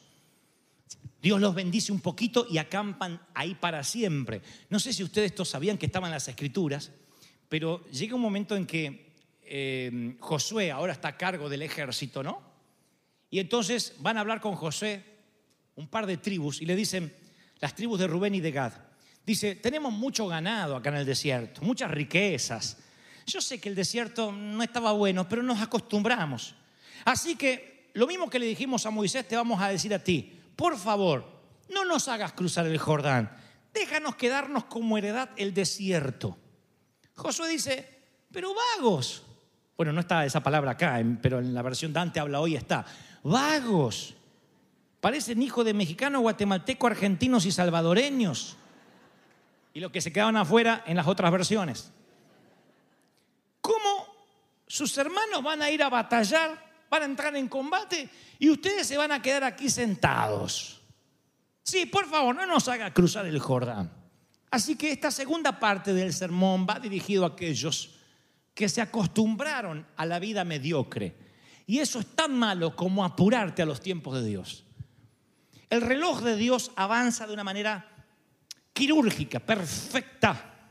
Dios 1.21 1.39
los 1.39 1.55
bendice 1.55 1.93
un 1.93 2.01
poquito 2.01 2.47
y 2.49 2.57
acampan 2.57 3.21
ahí 3.35 3.55
para 3.55 3.85
siempre. 3.85 4.41
No 4.71 4.81
sé 4.81 4.95
si 4.95 5.05
ustedes 5.05 5.33
esto 5.33 5.45
sabían 5.45 5.77
que 5.77 5.85
estaban 5.85 6.11
las 6.11 6.27
escrituras, 6.29 6.91
pero 7.51 7.85
llega 7.91 8.15
un 8.15 8.23
momento 8.23 8.57
en 8.57 8.65
que 8.65 9.13
eh, 9.43 10.17
Josué 10.21 10.71
ahora 10.71 10.95
está 10.95 11.09
a 11.09 11.19
cargo 11.19 11.51
del 11.51 11.61
ejército, 11.61 12.23
¿no? 12.23 12.41
Y 13.29 13.39
entonces 13.39 13.97
van 13.99 14.17
a 14.17 14.21
hablar 14.21 14.41
con 14.41 14.57
Josué 14.57 15.05
un 15.77 15.87
par 15.87 16.07
de 16.07 16.17
tribus 16.17 16.63
y 16.63 16.65
le 16.65 16.75
dicen, 16.75 17.15
las 17.61 17.75
tribus 17.75 18.01
de 18.01 18.07
Rubén 18.07 18.35
y 18.35 18.41
de 18.41 18.53
Gad, 18.53 18.73
dice, 19.27 19.57
tenemos 19.57 19.93
mucho 19.93 20.27
ganado 20.29 20.77
acá 20.77 20.89
en 20.89 20.97
el 20.97 21.05
desierto, 21.05 21.61
muchas 21.61 21.91
riquezas. 21.91 22.79
Yo 23.27 23.41
sé 23.41 23.61
que 23.61 23.69
el 23.69 23.75
desierto 23.75 24.33
no 24.33 24.63
estaba 24.63 24.93
bueno, 24.93 25.29
pero 25.29 25.43
nos 25.43 25.61
acostumbramos. 25.61 26.55
Así 27.05 27.37
que 27.37 27.91
lo 27.95 28.07
mismo 28.07 28.31
que 28.31 28.39
le 28.39 28.47
dijimos 28.47 28.87
a 28.87 28.91
Moisés, 28.91 29.27
te 29.27 29.37
vamos 29.37 29.61
a 29.61 29.69
decir 29.69 29.93
a 29.95 29.99
ti, 29.99 30.41
por 30.57 30.79
favor, 30.79 31.25
no 31.69 31.85
nos 31.85 32.09
hagas 32.09 32.33
cruzar 32.33 32.67
el 32.67 32.79
Jordán, 32.79 33.31
déjanos 33.73 34.17
quedarnos 34.17 34.65
como 34.65 34.99
heredad 34.99 35.31
el 35.37 35.55
desierto. 35.55 36.37
Josué 37.15 37.49
dice, 37.49 37.99
pero 38.31 38.55
vagos. 38.55 39.23
Bueno, 39.77 39.93
no 39.93 40.01
está 40.01 40.25
esa 40.25 40.43
palabra 40.43 40.73
acá, 40.73 41.01
pero 41.21 41.39
en 41.39 41.55
la 41.55 41.63
versión 41.63 41.93
Dante 41.93 42.21
habla 42.21 42.41
hoy 42.41 42.57
está. 42.57 42.85
Vagos. 43.23 44.15
Parecen 45.01 45.43
hijos 45.43 45.65
de 45.65 45.75
mexicanos, 45.75 46.23
guatemaltecos, 46.23 46.91
argentinos 46.91 47.45
y 47.45 47.53
salvadoreños. 47.53 48.57
Y 49.75 49.81
los 49.81 49.91
que 49.91 50.01
se 50.01 50.13
quedaban 50.13 50.37
afuera 50.37 50.85
en 50.87 50.97
las 50.97 51.07
otras 51.07 51.33
versiones. 51.33 51.91
¿Cómo 54.73 54.87
sus 54.87 54.97
hermanos 54.97 55.43
van 55.43 55.61
a 55.61 55.71
ir 55.71 55.83
a 55.83 55.91
batallar, 55.91 56.87
van 56.89 57.03
a 57.03 57.05
entrar 57.05 57.37
en 57.37 57.47
combate 57.47 58.09
y 58.39 58.49
ustedes 58.49 58.87
se 58.87 58.97
van 58.97 59.13
a 59.13 59.21
quedar 59.21 59.45
aquí 59.45 59.69
sentados? 59.69 60.81
Sí, 61.63 61.85
por 61.85 62.09
favor, 62.09 62.35
no 62.35 62.47
nos 62.47 62.69
haga 62.69 62.91
cruzar 62.95 63.27
el 63.27 63.39
Jordán. 63.39 63.93
Así 64.51 64.77
que 64.77 64.91
esta 64.91 65.11
segunda 65.11 65.61
parte 65.61 65.93
del 65.93 66.15
sermón 66.15 66.67
va 66.67 66.81
dirigido 66.81 67.25
a 67.25 67.29
aquellos 67.29 67.97
que 68.55 68.67
se 68.67 68.81
acostumbraron 68.81 69.87
a 69.95 70.07
la 70.07 70.19
vida 70.19 70.43
mediocre. 70.43 71.17
Y 71.67 71.81
eso 71.81 72.01
es 72.01 72.07
tan 72.17 72.39
malo 72.39 72.75
como 72.75 73.05
apurarte 73.05 73.61
a 73.61 73.67
los 73.67 73.83
tiempos 73.83 74.15
de 74.15 74.27
Dios. 74.27 74.65
El 75.69 75.83
reloj 75.83 76.23
de 76.23 76.37
Dios 76.37 76.73
avanza 76.77 77.27
de 77.27 77.35
una 77.35 77.45
manera 77.45 78.07
quirúrgica, 78.73 79.39
perfecta. 79.39 80.71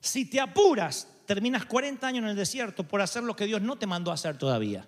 Si 0.00 0.24
te 0.24 0.40
apuras, 0.40 1.11
terminas 1.34 1.64
40 1.64 2.06
años 2.06 2.24
en 2.24 2.30
el 2.30 2.36
desierto 2.36 2.86
por 2.86 3.00
hacer 3.00 3.22
lo 3.22 3.34
que 3.34 3.46
Dios 3.46 3.62
no 3.62 3.76
te 3.76 3.86
mandó 3.86 4.10
a 4.10 4.14
hacer 4.14 4.36
todavía. 4.36 4.86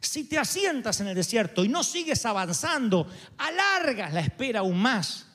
Si 0.00 0.24
te 0.24 0.36
asientas 0.36 1.00
en 1.00 1.06
el 1.06 1.14
desierto 1.14 1.64
y 1.64 1.68
no 1.68 1.84
sigues 1.84 2.26
avanzando, 2.26 3.06
alargas 3.38 4.12
la 4.12 4.20
espera 4.20 4.60
aún 4.60 4.78
más. 4.78 5.26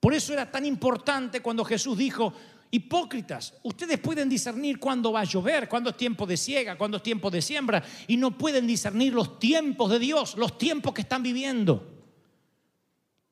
Por 0.00 0.14
eso 0.14 0.32
era 0.32 0.50
tan 0.50 0.64
importante 0.64 1.40
cuando 1.40 1.64
Jesús 1.64 1.98
dijo, 1.98 2.32
hipócritas, 2.70 3.54
ustedes 3.62 3.98
pueden 3.98 4.28
discernir 4.28 4.80
cuándo 4.80 5.12
va 5.12 5.20
a 5.20 5.24
llover, 5.24 5.68
cuándo 5.68 5.90
es 5.90 5.96
tiempo 5.96 6.26
de 6.26 6.38
siega, 6.38 6.78
cuándo 6.78 6.96
es 6.96 7.02
tiempo 7.02 7.30
de 7.30 7.42
siembra, 7.42 7.84
y 8.08 8.16
no 8.16 8.36
pueden 8.38 8.66
discernir 8.66 9.12
los 9.12 9.38
tiempos 9.38 9.90
de 9.90 9.98
Dios, 9.98 10.36
los 10.36 10.56
tiempos 10.56 10.94
que 10.94 11.02
están 11.02 11.22
viviendo. 11.22 11.99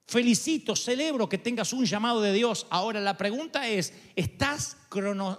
Felicito, 0.08 0.74
celebro 0.74 1.28
que 1.28 1.36
tengas 1.36 1.74
un 1.74 1.84
llamado 1.84 2.22
de 2.22 2.32
Dios. 2.32 2.66
Ahora 2.70 2.98
la 2.98 3.18
pregunta 3.18 3.68
es, 3.68 3.92
¿estás 4.16 4.78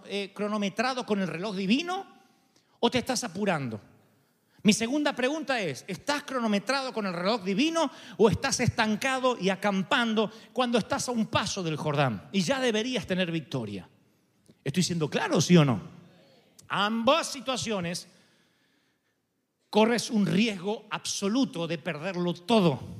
eh, 0.05 0.31
cronometrado 0.31 1.07
con 1.07 1.19
el 1.19 1.27
reloj 1.27 1.55
divino 1.55 2.05
o 2.79 2.91
te 2.91 2.99
estás 2.99 3.23
apurando? 3.23 3.81
Mi 4.61 4.71
segunda 4.73 5.15
pregunta 5.15 5.59
es, 5.59 5.83
¿estás 5.87 6.21
cronometrado 6.21 6.93
con 6.93 7.07
el 7.07 7.13
reloj 7.13 7.43
divino 7.43 7.89
o 8.17 8.29
estás 8.29 8.59
estancado 8.59 9.39
y 9.41 9.49
acampando 9.49 10.31
cuando 10.53 10.77
estás 10.77 11.09
a 11.09 11.13
un 11.13 11.25
paso 11.25 11.63
del 11.63 11.75
Jordán 11.75 12.29
y 12.31 12.41
ya 12.41 12.59
deberías 12.59 13.07
tener 13.07 13.31
victoria? 13.31 13.89
¿Estoy 14.63 14.83
siendo 14.83 15.09
claro, 15.09 15.41
sí 15.41 15.57
o 15.57 15.65
no? 15.65 15.81
Ambas 16.67 17.31
situaciones 17.31 18.07
corres 19.71 20.11
un 20.11 20.27
riesgo 20.27 20.85
absoluto 20.91 21.65
de 21.65 21.79
perderlo 21.79 22.35
todo. 22.35 22.98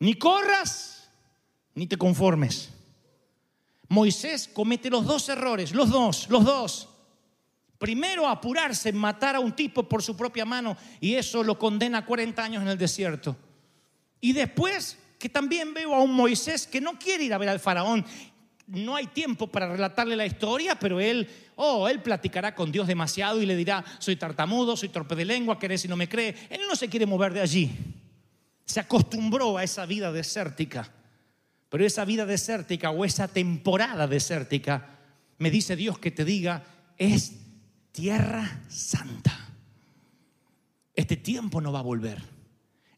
Ni 0.00 0.14
corras, 0.14 1.08
ni 1.74 1.86
te 1.86 1.96
conformes. 1.96 2.70
Moisés 3.88 4.48
comete 4.52 4.88
los 4.90 5.04
dos 5.04 5.28
errores, 5.28 5.72
los 5.72 5.90
dos, 5.90 6.28
los 6.28 6.44
dos. 6.44 6.88
Primero, 7.78 8.28
apurarse 8.28 8.92
matar 8.92 9.36
a 9.36 9.40
un 9.40 9.52
tipo 9.52 9.82
por 9.82 10.02
su 10.02 10.16
propia 10.16 10.44
mano 10.44 10.76
y 11.00 11.14
eso 11.14 11.42
lo 11.42 11.58
condena 11.58 11.98
a 11.98 12.06
40 12.06 12.42
años 12.42 12.62
en 12.62 12.68
el 12.68 12.78
desierto. 12.78 13.36
Y 14.20 14.32
después, 14.32 14.98
que 15.18 15.28
también 15.28 15.74
veo 15.74 15.94
a 15.94 16.02
un 16.02 16.12
Moisés 16.12 16.66
que 16.66 16.80
no 16.80 16.98
quiere 16.98 17.24
ir 17.24 17.34
a 17.34 17.38
ver 17.38 17.48
al 17.48 17.60
faraón. 17.60 18.04
No 18.66 18.96
hay 18.96 19.06
tiempo 19.06 19.48
para 19.48 19.68
relatarle 19.68 20.16
la 20.16 20.24
historia, 20.24 20.78
pero 20.78 21.00
él, 21.00 21.28
oh, 21.56 21.88
él 21.88 22.00
platicará 22.00 22.54
con 22.54 22.70
Dios 22.70 22.86
demasiado 22.86 23.42
y 23.42 23.46
le 23.46 23.56
dirá, 23.56 23.84
soy 23.98 24.16
tartamudo, 24.16 24.76
soy 24.76 24.88
torpe 24.88 25.14
de 25.14 25.24
lengua, 25.24 25.58
querés 25.58 25.82
si 25.82 25.88
no 25.88 25.96
me 25.96 26.08
cree. 26.08 26.34
Él 26.48 26.62
no 26.68 26.76
se 26.76 26.88
quiere 26.88 27.06
mover 27.06 27.34
de 27.34 27.40
allí. 27.40 27.70
Se 28.70 28.78
acostumbró 28.78 29.58
a 29.58 29.64
esa 29.64 29.84
vida 29.84 30.12
desértica. 30.12 30.92
Pero 31.68 31.84
esa 31.84 32.04
vida 32.04 32.24
desértica 32.24 32.92
o 32.92 33.04
esa 33.04 33.26
temporada 33.26 34.06
desértica, 34.06 34.90
me 35.38 35.50
dice 35.50 35.74
Dios 35.74 35.98
que 35.98 36.12
te 36.12 36.24
diga, 36.24 36.62
es 36.96 37.32
tierra 37.90 38.62
santa. 38.68 39.36
Este 40.94 41.16
tiempo 41.16 41.60
no 41.60 41.72
va 41.72 41.80
a 41.80 41.82
volver. 41.82 42.22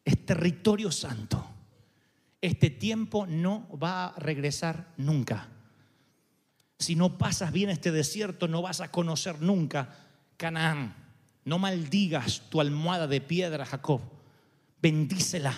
Es 0.05 0.23
territorio 0.23 0.91
santo. 0.91 1.43
Este 2.39 2.69
tiempo 2.69 3.25
no 3.25 3.67
va 3.75 4.09
a 4.09 4.19
regresar 4.19 4.93
nunca. 4.97 5.47
Si 6.77 6.95
no 6.95 7.17
pasas 7.17 7.51
bien 7.51 7.71
este 7.71 7.91
desierto, 7.91 8.47
no 8.47 8.61
vas 8.61 8.79
a 8.79 8.91
conocer 8.91 9.41
nunca 9.41 9.97
Canaán. 10.37 10.93
No 11.45 11.57
maldigas 11.57 12.43
tu 12.51 12.61
almohada 12.61 13.07
de 13.07 13.21
piedra, 13.21 13.65
Jacob. 13.65 14.12
Bendícela. 14.83 15.57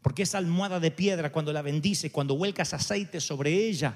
Porque 0.00 0.22
esa 0.22 0.38
almohada 0.38 0.78
de 0.78 0.92
piedra, 0.92 1.32
cuando 1.32 1.52
la 1.52 1.60
bendices, 1.60 2.12
cuando 2.12 2.36
vuelcas 2.36 2.72
aceite 2.72 3.20
sobre 3.20 3.52
ella, 3.52 3.94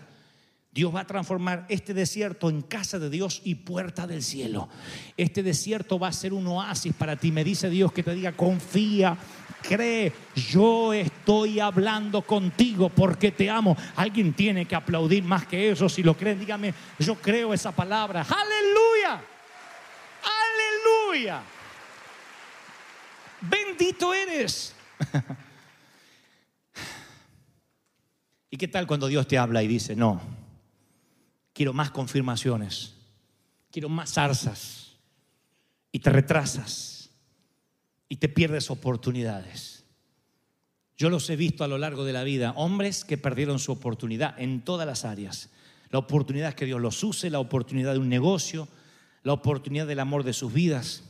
Dios 0.72 0.92
va 0.92 1.02
a 1.02 1.06
transformar 1.06 1.64
este 1.68 1.94
desierto 1.94 2.50
en 2.50 2.62
casa 2.62 2.98
de 2.98 3.08
Dios 3.08 3.40
y 3.44 3.54
puerta 3.54 4.06
del 4.08 4.24
cielo. 4.24 4.68
Este 5.16 5.44
desierto 5.44 5.96
va 5.98 6.08
a 6.08 6.12
ser 6.12 6.32
un 6.32 6.44
oasis 6.48 6.92
para 6.92 7.14
ti. 7.14 7.30
Me 7.30 7.44
dice 7.44 7.70
Dios 7.70 7.92
que 7.92 8.02
te 8.02 8.14
diga, 8.14 8.32
confía, 8.32 9.16
cree, 9.62 10.12
yo 10.34 10.92
estoy 10.92 11.60
hablando 11.60 12.22
contigo 12.22 12.88
porque 12.88 13.30
te 13.30 13.48
amo. 13.48 13.76
Alguien 13.94 14.32
tiene 14.32 14.66
que 14.66 14.74
aplaudir 14.74 15.22
más 15.22 15.46
que 15.46 15.70
eso. 15.70 15.88
Si 15.88 16.02
lo 16.02 16.16
creen, 16.16 16.40
dígame, 16.40 16.74
yo 16.98 17.14
creo 17.14 17.54
esa 17.54 17.70
palabra. 17.70 18.26
Aleluya. 18.28 19.22
Aleluya. 21.14 21.42
Bendito 23.40 24.12
eres. 24.14 24.74
¿Y 28.50 28.56
qué 28.56 28.68
tal 28.68 28.86
cuando 28.86 29.06
Dios 29.08 29.26
te 29.26 29.38
habla 29.38 29.62
y 29.62 29.68
dice, 29.68 29.94
no, 29.94 30.20
quiero 31.52 31.72
más 31.72 31.90
confirmaciones, 31.90 32.94
quiero 33.70 33.88
más 33.88 34.12
zarzas, 34.12 34.96
y 35.92 36.00
te 36.00 36.10
retrasas 36.10 37.10
y 38.08 38.16
te 38.16 38.28
pierdes 38.28 38.70
oportunidades? 38.70 39.84
Yo 40.96 41.10
los 41.10 41.30
he 41.30 41.36
visto 41.36 41.62
a 41.62 41.68
lo 41.68 41.78
largo 41.78 42.04
de 42.04 42.12
la 42.12 42.24
vida, 42.24 42.52
hombres 42.56 43.04
que 43.04 43.18
perdieron 43.18 43.60
su 43.60 43.70
oportunidad 43.70 44.38
en 44.40 44.62
todas 44.62 44.86
las 44.86 45.04
áreas. 45.04 45.50
La 45.90 46.00
oportunidad 46.00 46.54
que 46.54 46.66
Dios 46.66 46.80
los 46.80 47.04
use, 47.04 47.30
la 47.30 47.38
oportunidad 47.38 47.92
de 47.92 48.00
un 48.00 48.08
negocio, 48.08 48.66
la 49.22 49.32
oportunidad 49.32 49.86
del 49.86 50.00
amor 50.00 50.24
de 50.24 50.32
sus 50.32 50.52
vidas, 50.52 51.04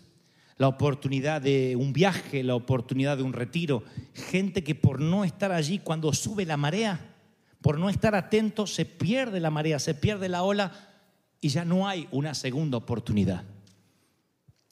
la 0.58 0.66
oportunidad 0.66 1.40
de 1.40 1.76
un 1.76 1.92
viaje, 1.92 2.42
la 2.42 2.56
oportunidad 2.56 3.16
de 3.16 3.22
un 3.22 3.32
retiro. 3.32 3.84
Gente 4.12 4.64
que 4.64 4.74
por 4.74 5.00
no 5.00 5.24
estar 5.24 5.52
allí 5.52 5.78
cuando 5.78 6.12
sube 6.12 6.44
la 6.44 6.56
marea, 6.56 7.14
por 7.62 7.78
no 7.78 7.88
estar 7.88 8.14
atento, 8.14 8.66
se 8.66 8.84
pierde 8.84 9.40
la 9.40 9.50
marea, 9.50 9.78
se 9.78 9.94
pierde 9.94 10.28
la 10.28 10.42
ola 10.42 10.72
y 11.40 11.48
ya 11.48 11.64
no 11.64 11.88
hay 11.88 12.08
una 12.10 12.34
segunda 12.34 12.76
oportunidad. 12.76 13.44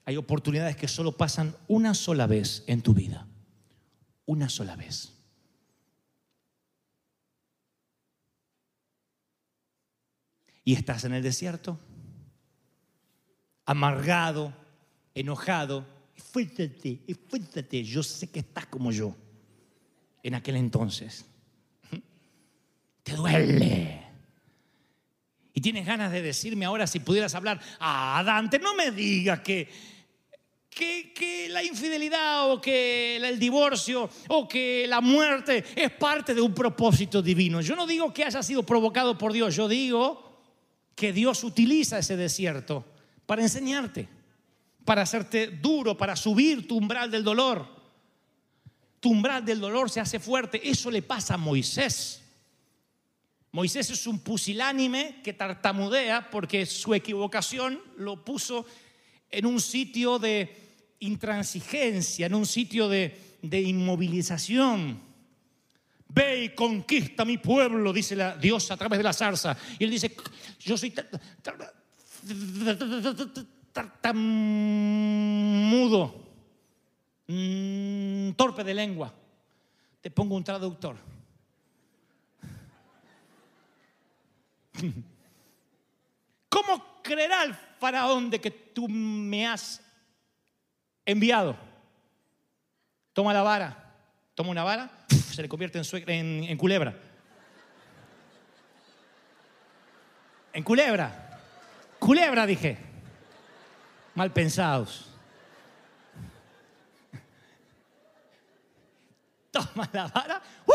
Hay 0.04 0.16
oportunidades 0.16 0.76
que 0.76 0.88
solo 0.88 1.16
pasan 1.16 1.54
una 1.68 1.94
sola 1.94 2.26
vez 2.26 2.64
en 2.66 2.82
tu 2.82 2.92
vida. 2.92 3.26
Una 4.24 4.48
sola 4.48 4.74
vez. 4.74 5.12
Y 10.64 10.74
estás 10.74 11.04
en 11.04 11.14
el 11.14 11.22
desierto, 11.22 11.78
amargado, 13.64 14.52
enojado. 15.16 15.84
Esfuérzate, 16.14 17.00
esfuérzate. 17.08 17.82
Yo 17.82 18.02
sé 18.02 18.30
que 18.30 18.40
estás 18.40 18.66
como 18.66 18.92
yo 18.92 19.16
en 20.22 20.34
aquel 20.34 20.56
entonces. 20.56 21.24
Te 23.02 23.14
duele. 23.14 24.02
Y 25.54 25.60
tienes 25.60 25.86
ganas 25.86 26.12
de 26.12 26.20
decirme 26.20 26.66
ahora 26.66 26.86
si 26.86 27.00
pudieras 27.00 27.34
hablar, 27.34 27.58
ah, 27.80 28.22
Dante, 28.24 28.58
no 28.58 28.74
me 28.74 28.90
digas 28.90 29.40
que, 29.40 29.66
que, 30.68 31.14
que 31.14 31.48
la 31.48 31.62
infidelidad 31.62 32.50
o 32.50 32.60
que 32.60 33.16
el 33.16 33.38
divorcio 33.38 34.10
o 34.28 34.46
que 34.46 34.84
la 34.86 35.00
muerte 35.00 35.64
es 35.74 35.90
parte 35.92 36.34
de 36.34 36.42
un 36.42 36.52
propósito 36.52 37.22
divino. 37.22 37.62
Yo 37.62 37.74
no 37.74 37.86
digo 37.86 38.12
que 38.12 38.24
haya 38.24 38.42
sido 38.42 38.64
provocado 38.64 39.16
por 39.16 39.32
Dios, 39.32 39.56
yo 39.56 39.66
digo 39.66 40.42
que 40.94 41.14
Dios 41.14 41.42
utiliza 41.42 42.00
ese 42.00 42.18
desierto 42.18 42.84
para 43.24 43.40
enseñarte, 43.40 44.08
para 44.86 45.02
hacerte 45.02 45.48
duro, 45.48 45.98
para 45.98 46.16
subir 46.16 46.66
tu 46.66 46.78
umbral 46.78 47.10
del 47.10 47.24
dolor. 47.24 47.68
Tu 49.00 49.10
umbral 49.10 49.44
del 49.44 49.60
dolor 49.60 49.90
se 49.90 50.00
hace 50.00 50.18
fuerte. 50.18 50.66
Eso 50.66 50.90
le 50.90 51.02
pasa 51.02 51.34
a 51.34 51.36
Moisés. 51.36 52.22
Moisés 53.50 53.90
es 53.90 54.06
un 54.06 54.20
pusilánime 54.20 55.20
que 55.24 55.32
tartamudea 55.32 56.30
porque 56.30 56.64
su 56.66 56.94
equivocación 56.94 57.80
lo 57.96 58.24
puso 58.24 58.64
en 59.30 59.44
un 59.44 59.60
sitio 59.60 60.18
de 60.18 60.54
intransigencia, 61.00 62.26
en 62.26 62.34
un 62.34 62.46
sitio 62.46 62.88
de, 62.88 63.18
inmovilización. 63.42 65.00
Ve 66.08 66.44
y 66.44 66.48
conquista 66.50 67.24
mi 67.24 67.38
pueblo, 67.38 67.92
dice 67.92 68.14
la 68.14 68.36
Dios 68.36 68.70
a 68.70 68.76
través 68.76 68.98
de 68.98 69.04
la 69.04 69.12
zarza. 69.12 69.56
Y 69.78 69.84
él 69.84 69.90
dice, 69.90 70.14
yo 70.60 70.76
soy 70.76 70.94
tartamudo, 74.76 76.14
mm, 77.26 78.30
torpe 78.32 78.64
de 78.64 78.72
lengua. 78.72 79.12
Te 80.00 80.10
pongo 80.10 80.34
un 80.34 80.42
traductor. 80.44 80.96
¿Cómo 86.48 87.02
creerá 87.02 87.42
el 87.44 87.54
faraón 87.54 88.30
de 88.30 88.40
que 88.40 88.50
tú 88.50 88.88
me 88.88 89.46
has 89.46 89.82
enviado? 91.04 91.54
Toma 93.12 93.34
la 93.34 93.42
vara, 93.42 93.92
toma 94.34 94.50
una 94.50 94.64
vara, 94.64 94.90
se 95.08 95.42
le 95.42 95.48
convierte 95.48 95.78
en- 95.78 96.44
en 96.44 96.56
culebra. 96.56 96.94
En 100.54 100.62
culebra. 100.62 101.42
Culebra, 101.98 102.46
dije. 102.46 102.85
Mal 104.16 104.32
pensados. 104.32 105.06
Toma 109.52 109.88
la 109.92 110.08
vara, 110.08 110.42
¡uh! 110.66 110.72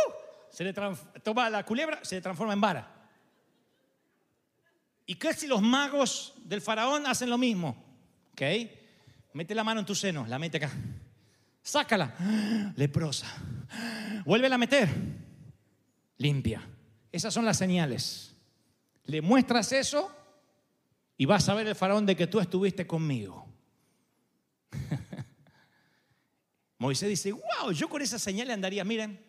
se 0.49 0.63
le 0.63 0.73
toma 0.73 1.49
la 1.49 1.65
culebra, 1.65 1.99
se 2.03 2.15
le 2.15 2.21
transforma 2.21 2.53
en 2.53 2.61
vara. 2.61 2.87
¿Y 5.07 5.15
qué 5.15 5.33
si 5.33 5.47
los 5.47 5.61
magos 5.61 6.35
del 6.45 6.61
faraón 6.61 7.05
hacen 7.07 7.29
lo 7.29 7.37
mismo? 7.37 7.83
¿Ok? 8.31 8.41
Mete 9.33 9.55
la 9.55 9.63
mano 9.63 9.79
en 9.79 9.85
tu 9.87 9.95
seno, 9.95 10.27
la 10.27 10.37
mete 10.37 10.57
acá. 10.57 10.69
Sácala. 11.63 12.13
Leprosa. 12.75 13.27
Vuélvela 14.25 14.55
a 14.55 14.59
meter. 14.59 14.89
Limpia. 16.17 16.61
Esas 17.11 17.33
son 17.33 17.45
las 17.45 17.57
señales. 17.57 18.35
Le 19.05 19.21
muestras 19.21 19.71
eso 19.71 20.15
y 21.21 21.25
vas 21.27 21.47
a 21.49 21.53
ver 21.53 21.67
el 21.67 21.75
faraón 21.75 22.03
de 22.03 22.15
que 22.15 22.25
tú 22.25 22.39
estuviste 22.39 22.87
conmigo. 22.87 23.45
Moisés 26.79 27.09
dice, 27.09 27.31
wow, 27.31 27.71
yo 27.71 27.87
con 27.87 28.01
esa 28.01 28.17
señal 28.17 28.49
andaría, 28.49 28.83
miren. 28.83 29.23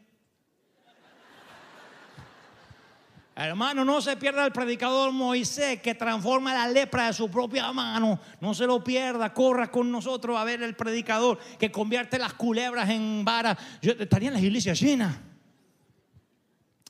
Hermano, 3.37 3.85
no 3.85 4.01
se 4.01 4.17
pierda 4.17 4.47
el 4.47 4.53
predicador 4.53 5.13
Moisés 5.13 5.83
que 5.83 5.95
transforma 5.95 6.55
la 6.55 6.67
lepra 6.67 7.09
de 7.09 7.13
su 7.13 7.31
propia 7.31 7.71
mano. 7.75 8.19
No 8.41 8.55
se 8.55 8.67
lo 8.67 8.83
pierda, 8.83 9.35
corra 9.35 9.71
con 9.71 9.93
nosotros 9.93 10.39
a 10.39 10.45
ver 10.45 10.63
el 10.63 10.75
predicador 10.75 11.39
que 11.59 11.71
convierte 11.71 12.19
las 12.19 12.33
culebras 12.33 12.89
en 12.89 13.23
varas. 13.23 13.59
En 13.83 14.33
las 14.33 14.43
iglesias 14.43 14.81
llenas. 14.81 15.15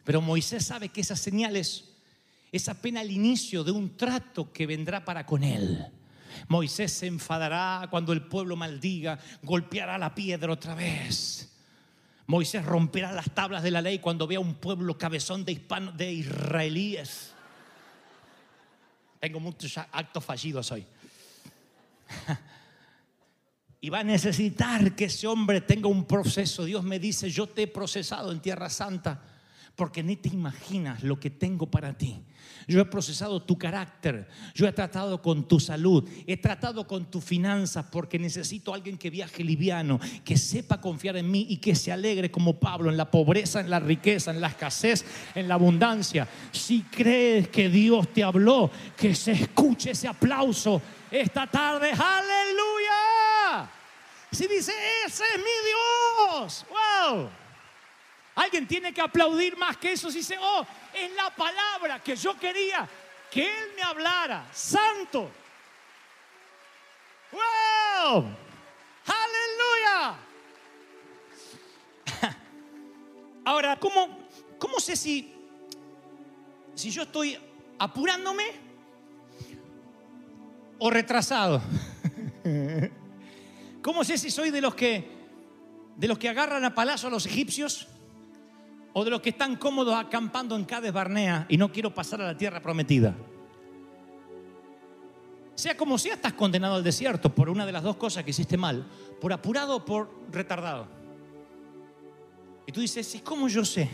Pero 0.05 0.21
Moisés 0.21 0.65
sabe 0.65 0.91
que 0.91 1.01
esas 1.01 1.19
señales 1.19 1.92
es 2.53 2.69
apenas 2.69 3.05
el 3.05 3.11
inicio 3.11 3.65
de 3.65 3.71
un 3.71 3.97
trato 3.97 4.53
que 4.53 4.67
vendrá 4.67 5.05
para 5.05 5.25
con 5.25 5.43
él. 5.43 5.87
Moisés 6.49 6.93
se 6.93 7.07
enfadará 7.07 7.89
cuando 7.91 8.13
el 8.13 8.23
pueblo 8.23 8.57
maldiga, 8.57 9.19
golpeará 9.43 9.97
la 9.97 10.15
piedra 10.15 10.53
otra 10.53 10.75
vez. 10.75 11.51
Moisés 12.27 12.65
romperá 12.65 13.11
las 13.11 13.31
tablas 13.35 13.63
de 13.63 13.71
la 13.71 13.81
ley 13.81 13.99
cuando 13.99 14.27
vea 14.27 14.39
un 14.39 14.55
pueblo 14.55 14.99
cabezón 14.99 15.45
de, 15.45 15.53
hispano, 15.53 15.93
de 15.93 16.13
israelíes. 16.13 17.33
Tengo 19.19 19.41
muchos 19.41 19.79
actos 19.79 20.25
fallidos 20.25 20.71
hoy. 20.71 20.87
Y 23.85 23.91
va 23.91 23.99
a 23.99 24.05
necesitar 24.05 24.95
que 24.95 25.07
ese 25.07 25.27
hombre 25.27 25.61
tenga 25.61 25.89
un 25.89 26.05
proceso. 26.05 26.65
Dios 26.65 26.85
me 26.85 27.01
dice, 27.01 27.29
yo 27.29 27.49
te 27.49 27.63
he 27.63 27.67
procesado 27.67 28.31
en 28.31 28.39
Tierra 28.39 28.71
Santa 28.71 29.21
porque 29.75 30.05
ni 30.05 30.15
te 30.15 30.29
imaginas 30.29 31.03
lo 31.03 31.19
que 31.19 31.31
tengo 31.31 31.69
para 31.69 31.93
ti. 31.99 32.23
Yo 32.67 32.81
he 32.81 32.85
procesado 32.85 33.43
tu 33.43 33.59
carácter, 33.59 34.29
yo 34.55 34.67
he 34.67 34.73
tratado 34.73 35.21
con 35.21 35.49
tu 35.49 35.59
salud, 35.59 36.09
he 36.27 36.37
tratado 36.37 36.87
con 36.87 37.11
tus 37.11 37.25
finanzas 37.25 37.87
porque 37.91 38.19
necesito 38.19 38.73
a 38.73 38.77
alguien 38.77 38.97
que 38.97 39.11
viaje 39.11 39.43
liviano, 39.43 39.99
que 40.25 40.37
sepa 40.37 40.81
confiar 40.81 41.17
en 41.17 41.31
mí 41.31 41.47
y 41.49 41.57
que 41.57 41.75
se 41.75 41.93
alegre 41.93 42.31
como 42.31 42.59
Pablo 42.59 42.91
en 42.91 42.97
la 42.97 43.11
pobreza, 43.11 43.61
en 43.61 43.71
la 43.71 43.81
riqueza, 43.81 44.31
en 44.31 44.41
la 44.41 44.49
escasez, 44.49 45.05
en 45.35 45.49
la 45.49 45.55
abundancia. 45.55 46.29
Si 46.53 46.83
crees 46.83 47.49
que 47.49 47.69
Dios 47.69 48.13
te 48.13 48.23
habló, 48.23 48.71
que 48.97 49.15
se 49.15 49.33
escuche 49.33 49.91
ese 49.91 50.09
aplauso 50.09 50.81
esta 51.11 51.47
tarde. 51.47 51.91
Aleluya. 51.91 53.71
Si 54.31 54.47
dice, 54.47 54.73
ese 55.07 55.25
es 55.35 55.39
mi 55.39 56.39
Dios. 56.41 56.65
Wow. 56.71 57.42
Alguien 58.35 58.67
tiene 58.67 58.93
que 58.93 59.01
aplaudir 59.01 59.57
más 59.57 59.77
que 59.77 59.93
eso. 59.93 60.11
Si 60.11 60.19
dice, 60.19 60.39
oh, 60.41 60.67
es 60.95 61.13
la 61.15 61.35
palabra 61.35 62.03
que 62.03 62.17
yo 62.17 62.39
quería 62.39 62.89
que 63.31 63.47
Él 63.47 63.71
me 63.77 63.83
hablara. 63.83 64.47
Santo. 64.53 65.31
¡Wow! 67.33 68.25
¡Aleluya! 69.07 70.17
Ahora, 73.45 73.79
¿cómo, 73.79 74.29
cómo 74.59 74.81
sé 74.81 74.97
si, 74.97 75.35
si 76.75 76.91
yo 76.91 77.03
estoy 77.03 77.39
apurándome 77.79 78.45
o 80.79 80.91
retrasado? 80.91 81.63
¿Cómo 83.83 84.05
sé 84.05 84.19
si 84.19 84.31
soy 84.31 84.51
de 84.51 84.61
los 84.61 84.75
que, 84.75 85.11
de 85.97 86.07
los 86.07 86.19
que 86.19 86.29
agarran 86.29 86.65
a 86.65 86.75
palazo 86.75 87.07
a 87.09 87.11
los 87.11 87.25
egipcios? 87.27 87.89
O 88.93 89.05
de 89.05 89.11
los 89.11 89.21
que 89.21 89.31
están 89.31 89.57
cómodos 89.57 89.95
acampando 89.95 90.57
en 90.57 90.65
Cades 90.65 90.93
Barnea 90.93 91.47
y 91.49 91.57
no 91.57 91.73
quiero 91.73 91.95
pasar 91.95 92.21
a 92.21 92.27
la 92.27 92.37
tierra 92.37 92.61
prometida. 92.61 93.15
Sea 95.55 95.77
como 95.77 95.99
sea, 95.99 96.15
estás 96.15 96.33
condenado 96.33 96.77
al 96.77 96.85
desierto 96.85 97.35
por 97.35 97.49
una 97.49 97.65
de 97.67 97.73
las 97.73 97.83
dos 97.83 97.97
cosas 97.97 98.25
que 98.25 98.31
hiciste 98.31 98.57
mal, 98.57 98.87
por 99.21 99.33
apurado 99.33 99.77
o 99.77 99.85
por 99.85 100.11
retardado. 100.31 100.87
Y 102.67 102.73
tú 102.73 102.81
dices, 102.81 103.15
¿y 103.15 103.21
cómo 103.21 103.49
yo 103.49 103.65
sé? 103.65 103.89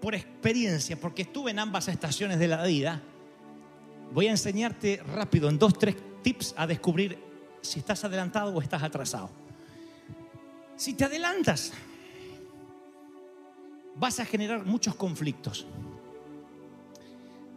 Por 0.00 0.14
experiencia, 0.14 0.98
porque 1.00 1.22
estuve 1.22 1.50
en 1.50 1.58
ambas 1.58 1.88
estaciones 1.88 2.38
de 2.38 2.48
la 2.48 2.64
vida, 2.64 3.02
voy 4.12 4.28
a 4.28 4.30
enseñarte 4.30 5.02
rápido 5.14 5.48
en 5.48 5.58
dos, 5.58 5.74
tres 5.78 5.96
tips 6.22 6.54
a 6.56 6.66
descubrir 6.66 7.18
si 7.60 7.80
estás 7.80 8.04
adelantado 8.04 8.54
o 8.54 8.62
estás 8.62 8.82
atrasado. 8.82 9.30
Si 10.76 10.94
te 10.94 11.04
adelantas, 11.04 11.72
vas 13.98 14.20
a 14.20 14.24
generar 14.24 14.64
muchos 14.64 14.94
conflictos. 14.94 15.66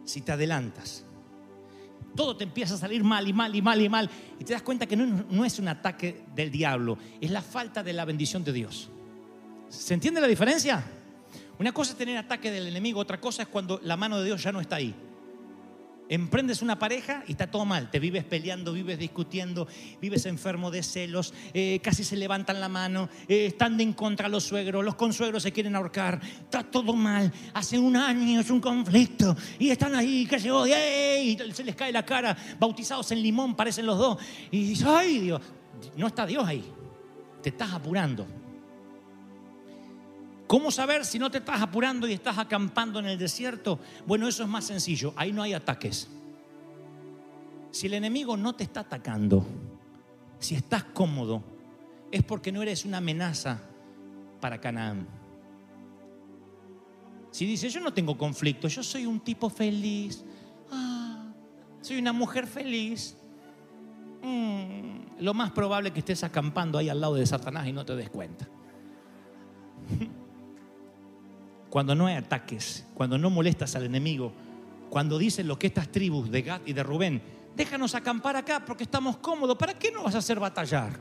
Si 0.04 0.20
te 0.20 0.32
adelantas, 0.32 1.04
Todo 2.14 2.36
te 2.36 2.44
empieza 2.44 2.74
a 2.74 2.76
salir 2.76 3.02
mal 3.02 3.26
y 3.26 3.32
mal 3.32 3.54
y 3.56 3.62
mal 3.62 3.80
y 3.80 3.88
mal. 3.88 4.10
Y 4.38 4.44
te 4.44 4.52
das 4.52 4.60
cuenta 4.60 4.86
que 4.86 4.96
no, 4.96 5.24
no 5.30 5.44
es 5.46 5.58
un 5.58 5.68
ataque 5.68 6.24
del 6.34 6.50
diablo, 6.50 6.98
es 7.20 7.30
la 7.30 7.40
falta 7.40 7.82
de 7.82 7.94
la 7.94 8.04
bendición 8.04 8.44
de 8.44 8.52
Dios. 8.52 8.90
¿Se 9.70 9.94
entiende 9.94 10.20
la 10.20 10.26
diferencia? 10.26 10.84
Una 11.58 11.72
cosa 11.72 11.92
es 11.92 11.98
tener 11.98 12.18
ataque 12.18 12.50
del 12.50 12.66
enemigo, 12.66 13.00
otra 13.00 13.18
cosa 13.18 13.42
es 13.42 13.48
cuando 13.48 13.80
la 13.82 13.96
mano 13.96 14.18
de 14.18 14.26
Dios 14.26 14.42
ya 14.42 14.52
no 14.52 14.60
está 14.60 14.76
ahí. 14.76 14.94
Emprendes 16.12 16.60
una 16.60 16.78
pareja 16.78 17.24
y 17.26 17.32
está 17.32 17.50
todo 17.50 17.64
mal. 17.64 17.90
Te 17.90 17.98
vives 17.98 18.22
peleando, 18.22 18.74
vives 18.74 18.98
discutiendo, 18.98 19.66
vives 19.98 20.26
enfermo 20.26 20.70
de 20.70 20.82
celos, 20.82 21.32
eh, 21.54 21.80
casi 21.82 22.04
se 22.04 22.16
levantan 22.16 22.60
la 22.60 22.68
mano, 22.68 23.08
eh, 23.26 23.46
están 23.46 23.80
en 23.80 23.94
contra 23.94 24.28
los 24.28 24.44
suegros, 24.44 24.84
los 24.84 24.94
consuegros 24.94 25.42
se 25.42 25.52
quieren 25.52 25.74
ahorcar, 25.74 26.20
está 26.22 26.64
todo 26.64 26.92
mal. 26.92 27.32
Hace 27.54 27.78
un 27.78 27.96
año 27.96 28.40
es 28.40 28.50
un 28.50 28.60
conflicto 28.60 29.34
y 29.58 29.70
están 29.70 29.94
ahí 29.94 30.26
que 30.26 30.38
se 30.38 30.50
y 30.50 31.38
se 31.54 31.64
les 31.64 31.74
cae 31.74 31.90
la 31.90 32.04
cara, 32.04 32.36
bautizados 32.60 33.10
en 33.12 33.22
limón 33.22 33.54
parecen 33.54 33.86
los 33.86 33.96
dos. 33.96 34.18
Y 34.50 34.66
dices, 34.66 34.86
ay 34.86 35.18
Dios, 35.18 35.40
no 35.96 36.08
está 36.08 36.26
Dios 36.26 36.46
ahí. 36.46 36.62
Te 37.42 37.48
estás 37.48 37.72
apurando. 37.72 38.41
¿Cómo 40.52 40.70
saber 40.70 41.06
si 41.06 41.18
no 41.18 41.30
te 41.30 41.38
estás 41.38 41.62
apurando 41.62 42.06
y 42.06 42.12
estás 42.12 42.36
acampando 42.36 42.98
en 42.98 43.06
el 43.06 43.16
desierto? 43.16 43.80
Bueno, 44.06 44.28
eso 44.28 44.42
es 44.42 44.48
más 44.50 44.66
sencillo. 44.66 45.14
Ahí 45.16 45.32
no 45.32 45.42
hay 45.42 45.54
ataques. 45.54 46.08
Si 47.70 47.86
el 47.86 47.94
enemigo 47.94 48.36
no 48.36 48.54
te 48.54 48.64
está 48.64 48.80
atacando, 48.80 49.46
si 50.38 50.54
estás 50.54 50.84
cómodo, 50.84 51.42
es 52.10 52.22
porque 52.22 52.52
no 52.52 52.60
eres 52.60 52.84
una 52.84 52.98
amenaza 52.98 53.62
para 54.42 54.60
Canaán. 54.60 55.08
Si 57.30 57.46
dices, 57.46 57.72
yo 57.72 57.80
no 57.80 57.94
tengo 57.94 58.18
conflicto, 58.18 58.68
yo 58.68 58.82
soy 58.82 59.06
un 59.06 59.20
tipo 59.20 59.48
feliz, 59.48 60.22
ah, 60.70 61.32
soy 61.80 61.96
una 61.96 62.12
mujer 62.12 62.46
feliz, 62.46 63.16
mm, 64.22 65.22
lo 65.22 65.32
más 65.32 65.50
probable 65.52 65.88
es 65.88 65.94
que 65.94 66.00
estés 66.00 66.22
acampando 66.24 66.76
ahí 66.76 66.90
al 66.90 67.00
lado 67.00 67.14
de 67.14 67.24
Satanás 67.24 67.66
y 67.68 67.72
no 67.72 67.86
te 67.86 67.96
des 67.96 68.10
cuenta. 68.10 68.46
cuando 71.72 71.94
no 71.94 72.06
hay 72.06 72.16
ataques, 72.16 72.84
cuando 72.92 73.16
no 73.16 73.30
molestas 73.30 73.74
al 73.76 73.84
enemigo, 73.84 74.30
cuando 74.90 75.16
dicen 75.16 75.48
lo 75.48 75.58
que 75.58 75.68
estas 75.68 75.88
tribus 75.88 76.30
de 76.30 76.42
Gad 76.42 76.60
y 76.66 76.74
de 76.74 76.82
Rubén, 76.82 77.22
déjanos 77.56 77.94
acampar 77.94 78.36
acá 78.36 78.62
porque 78.62 78.82
estamos 78.82 79.16
cómodos, 79.16 79.56
¿para 79.56 79.72
qué 79.78 79.90
no 79.90 80.02
vas 80.02 80.14
a 80.14 80.18
hacer 80.18 80.38
batallar? 80.38 81.00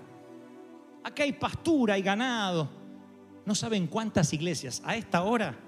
Acá 1.04 1.24
hay 1.24 1.34
pastura, 1.34 1.96
hay 1.96 2.02
ganado. 2.02 2.70
No 3.46 3.54
saben 3.54 3.86
cuántas 3.88 4.32
iglesias 4.32 4.82
a 4.86 4.96
esta 4.96 5.24
hora 5.24 5.60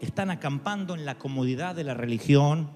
están 0.00 0.30
acampando 0.30 0.94
en 0.94 1.04
la 1.04 1.18
comodidad 1.18 1.74
de 1.74 1.84
la 1.84 1.92
religión. 1.92 2.70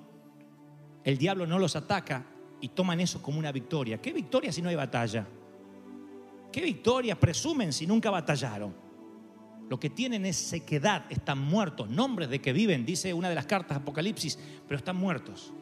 El 1.02 1.16
diablo 1.16 1.46
no 1.46 1.58
los 1.58 1.76
ataca 1.76 2.26
y 2.60 2.68
toman 2.68 3.00
eso 3.00 3.22
como 3.22 3.38
una 3.38 3.52
victoria. 3.52 4.02
¿Qué 4.02 4.12
victoria 4.12 4.52
si 4.52 4.60
no 4.60 4.68
hay 4.68 4.76
batalla? 4.76 5.26
¿Qué 6.52 6.60
victoria 6.60 7.18
presumen 7.18 7.72
si 7.72 7.86
nunca 7.86 8.10
batallaron? 8.10 8.89
Lo 9.70 9.78
que 9.78 9.88
tienen 9.88 10.26
es 10.26 10.36
sequedad, 10.36 11.04
están 11.10 11.38
muertos, 11.38 11.88
nombres 11.88 12.28
de 12.28 12.40
que 12.40 12.52
viven, 12.52 12.84
dice 12.84 13.14
una 13.14 13.28
de 13.28 13.36
las 13.36 13.46
cartas 13.46 13.78
Apocalipsis, 13.78 14.36
pero 14.66 14.76
están 14.76 14.96
muertos. 14.96 15.52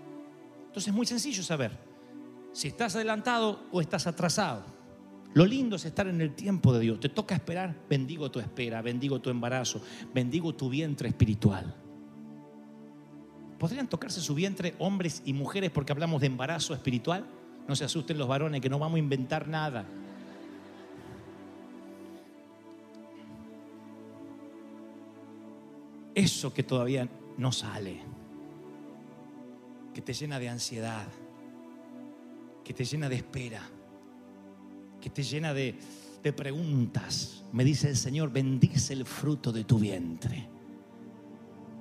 Entonces 0.61 0.89
es 0.89 0.95
muy 0.95 1.05
sencillo 1.05 1.43
saber 1.43 1.79
si 2.53 2.69
estás 2.69 2.97
adelantado 2.97 3.67
o 3.71 3.83
estás 3.83 4.07
atrasado. 4.07 4.65
Lo 5.35 5.45
lindo 5.45 5.77
es 5.77 5.85
estar 5.85 6.07
en 6.07 6.23
el 6.23 6.35
tiempo 6.35 6.73
de 6.73 6.81
Dios. 6.81 7.01
Te 7.01 7.11
toca 7.11 7.35
esperar, 7.35 7.77
bendigo 7.87 8.31
tu 8.31 8.41
espera, 8.41 8.81
bendigo 8.81 9.21
tu 9.21 9.29
embarazo, 9.29 9.83
bendigo 10.15 10.55
tu 10.55 10.71
vientre 10.71 11.11
espiritual. 11.11 11.77
¿Podrían 13.59 13.89
tocarse 13.89 14.23
su 14.23 14.35
vientre 14.35 14.75
hombres 14.79 15.21
y 15.27 15.35
mujeres 15.35 15.71
porque 15.71 15.93
hablamos 15.93 16.23
de 16.23 16.29
embarazo 16.29 16.73
espiritual? 16.73 17.27
No 17.69 17.77
se 17.77 17.85
asusten 17.85 18.17
los 18.17 18.27
varones 18.27 18.63
que 18.63 18.71
no 18.71 18.79
vamos 18.79 18.97
a 18.97 19.01
inventar 19.01 19.49
nada. 19.49 19.85
Eso 26.19 26.53
que 26.53 26.65
todavía 26.65 27.09
no 27.37 27.53
sale, 27.53 28.01
que 29.95 30.03
te 30.03 30.13
llena 30.13 30.39
de 30.41 30.49
ansiedad, 30.49 31.07
que 32.65 32.75
te 32.75 32.85
llena 32.85 33.09
de 33.09 33.17
espera, 33.17 33.63
que 35.01 35.11
te 35.11 35.23
llena 35.23 35.55
de, 35.55 35.79
preguntas. 36.37 37.43
Me 37.53 37.65
dice 37.65 37.89
el 37.89 37.97
Señor, 37.97 38.31
bendice 38.31 38.93
el 38.93 39.07
fruto 39.07 39.51
de 39.51 39.65
tu 39.65 39.79
vientre. 39.79 40.47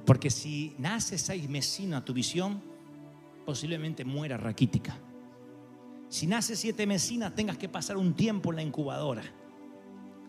Porque 0.05 0.29
si 0.29 0.73
nace 0.77 1.17
seis 1.17 1.49
mesina 1.49 2.05
tu 2.05 2.13
visión, 2.13 2.63
posiblemente 3.45 4.05
muera 4.05 4.37
raquítica. 4.37 4.97
Si 6.07 6.27
nace 6.27 6.55
siete 6.55 6.87
mesinas, 6.87 7.35
tengas 7.35 7.57
que 7.57 7.67
pasar 7.67 7.97
un 7.97 8.13
tiempo 8.13 8.51
en 8.51 8.55
la 8.55 8.63
incubadora. 8.63 9.23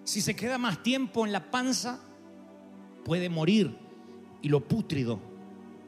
Si 0.03 0.21
se 0.21 0.35
queda 0.35 0.59
más 0.59 0.83
tiempo 0.83 1.25
en 1.25 1.31
la 1.31 1.53
panza, 1.53 2.01
puede 3.05 3.29
morir 3.29 3.88
y 4.43 4.49
lo 4.49 4.61
pútrido 4.61 5.19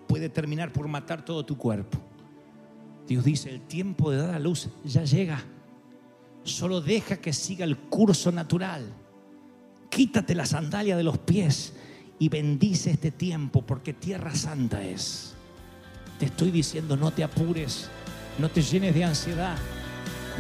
puede 0.07 0.29
terminar 0.29 0.73
por 0.73 0.89
matar 0.89 1.25
todo 1.25 1.45
tu 1.45 1.57
cuerpo. 1.57 1.99
Dios 3.07 3.25
dice, 3.25 3.51
el 3.51 3.61
tiempo 3.63 4.11
de 4.11 4.19
dar 4.19 4.31
a 4.31 4.39
luz 4.39 4.69
ya 4.85 5.05
llega. 5.05 5.43
Solo 6.45 6.81
deja 6.81 7.17
que 7.17 7.33
siga 7.33 7.65
el 7.65 7.77
curso 7.77 8.33
natural. 8.33 8.93
Quítate 9.89 10.35
la 10.35 10.47
sandalia 10.47 10.97
de 10.97 11.03
los 11.03 11.19
pies 11.19 11.75
y 12.19 12.29
bendice 12.29 12.93
este 12.93 13.11
tiempo 13.11 13.63
porque 13.63 13.93
tierra 13.93 14.35
santa 14.35 14.85
es. 14.85 15.35
Te 16.19 16.27
estoy 16.27 16.51
diciendo, 16.51 16.97
no 16.97 17.11
te 17.11 17.25
apures, 17.25 17.89
no 18.39 18.49
te 18.49 18.63
llenes 18.63 18.95
de 18.95 19.05
ansiedad, 19.05 19.57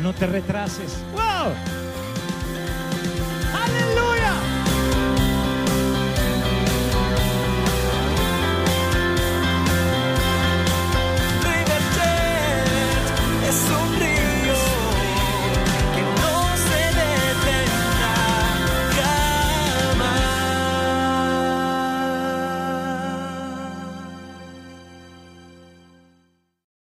no 0.01 0.12
te 0.12 0.27
retrases. 0.27 0.96
¡Wow! 1.12 1.89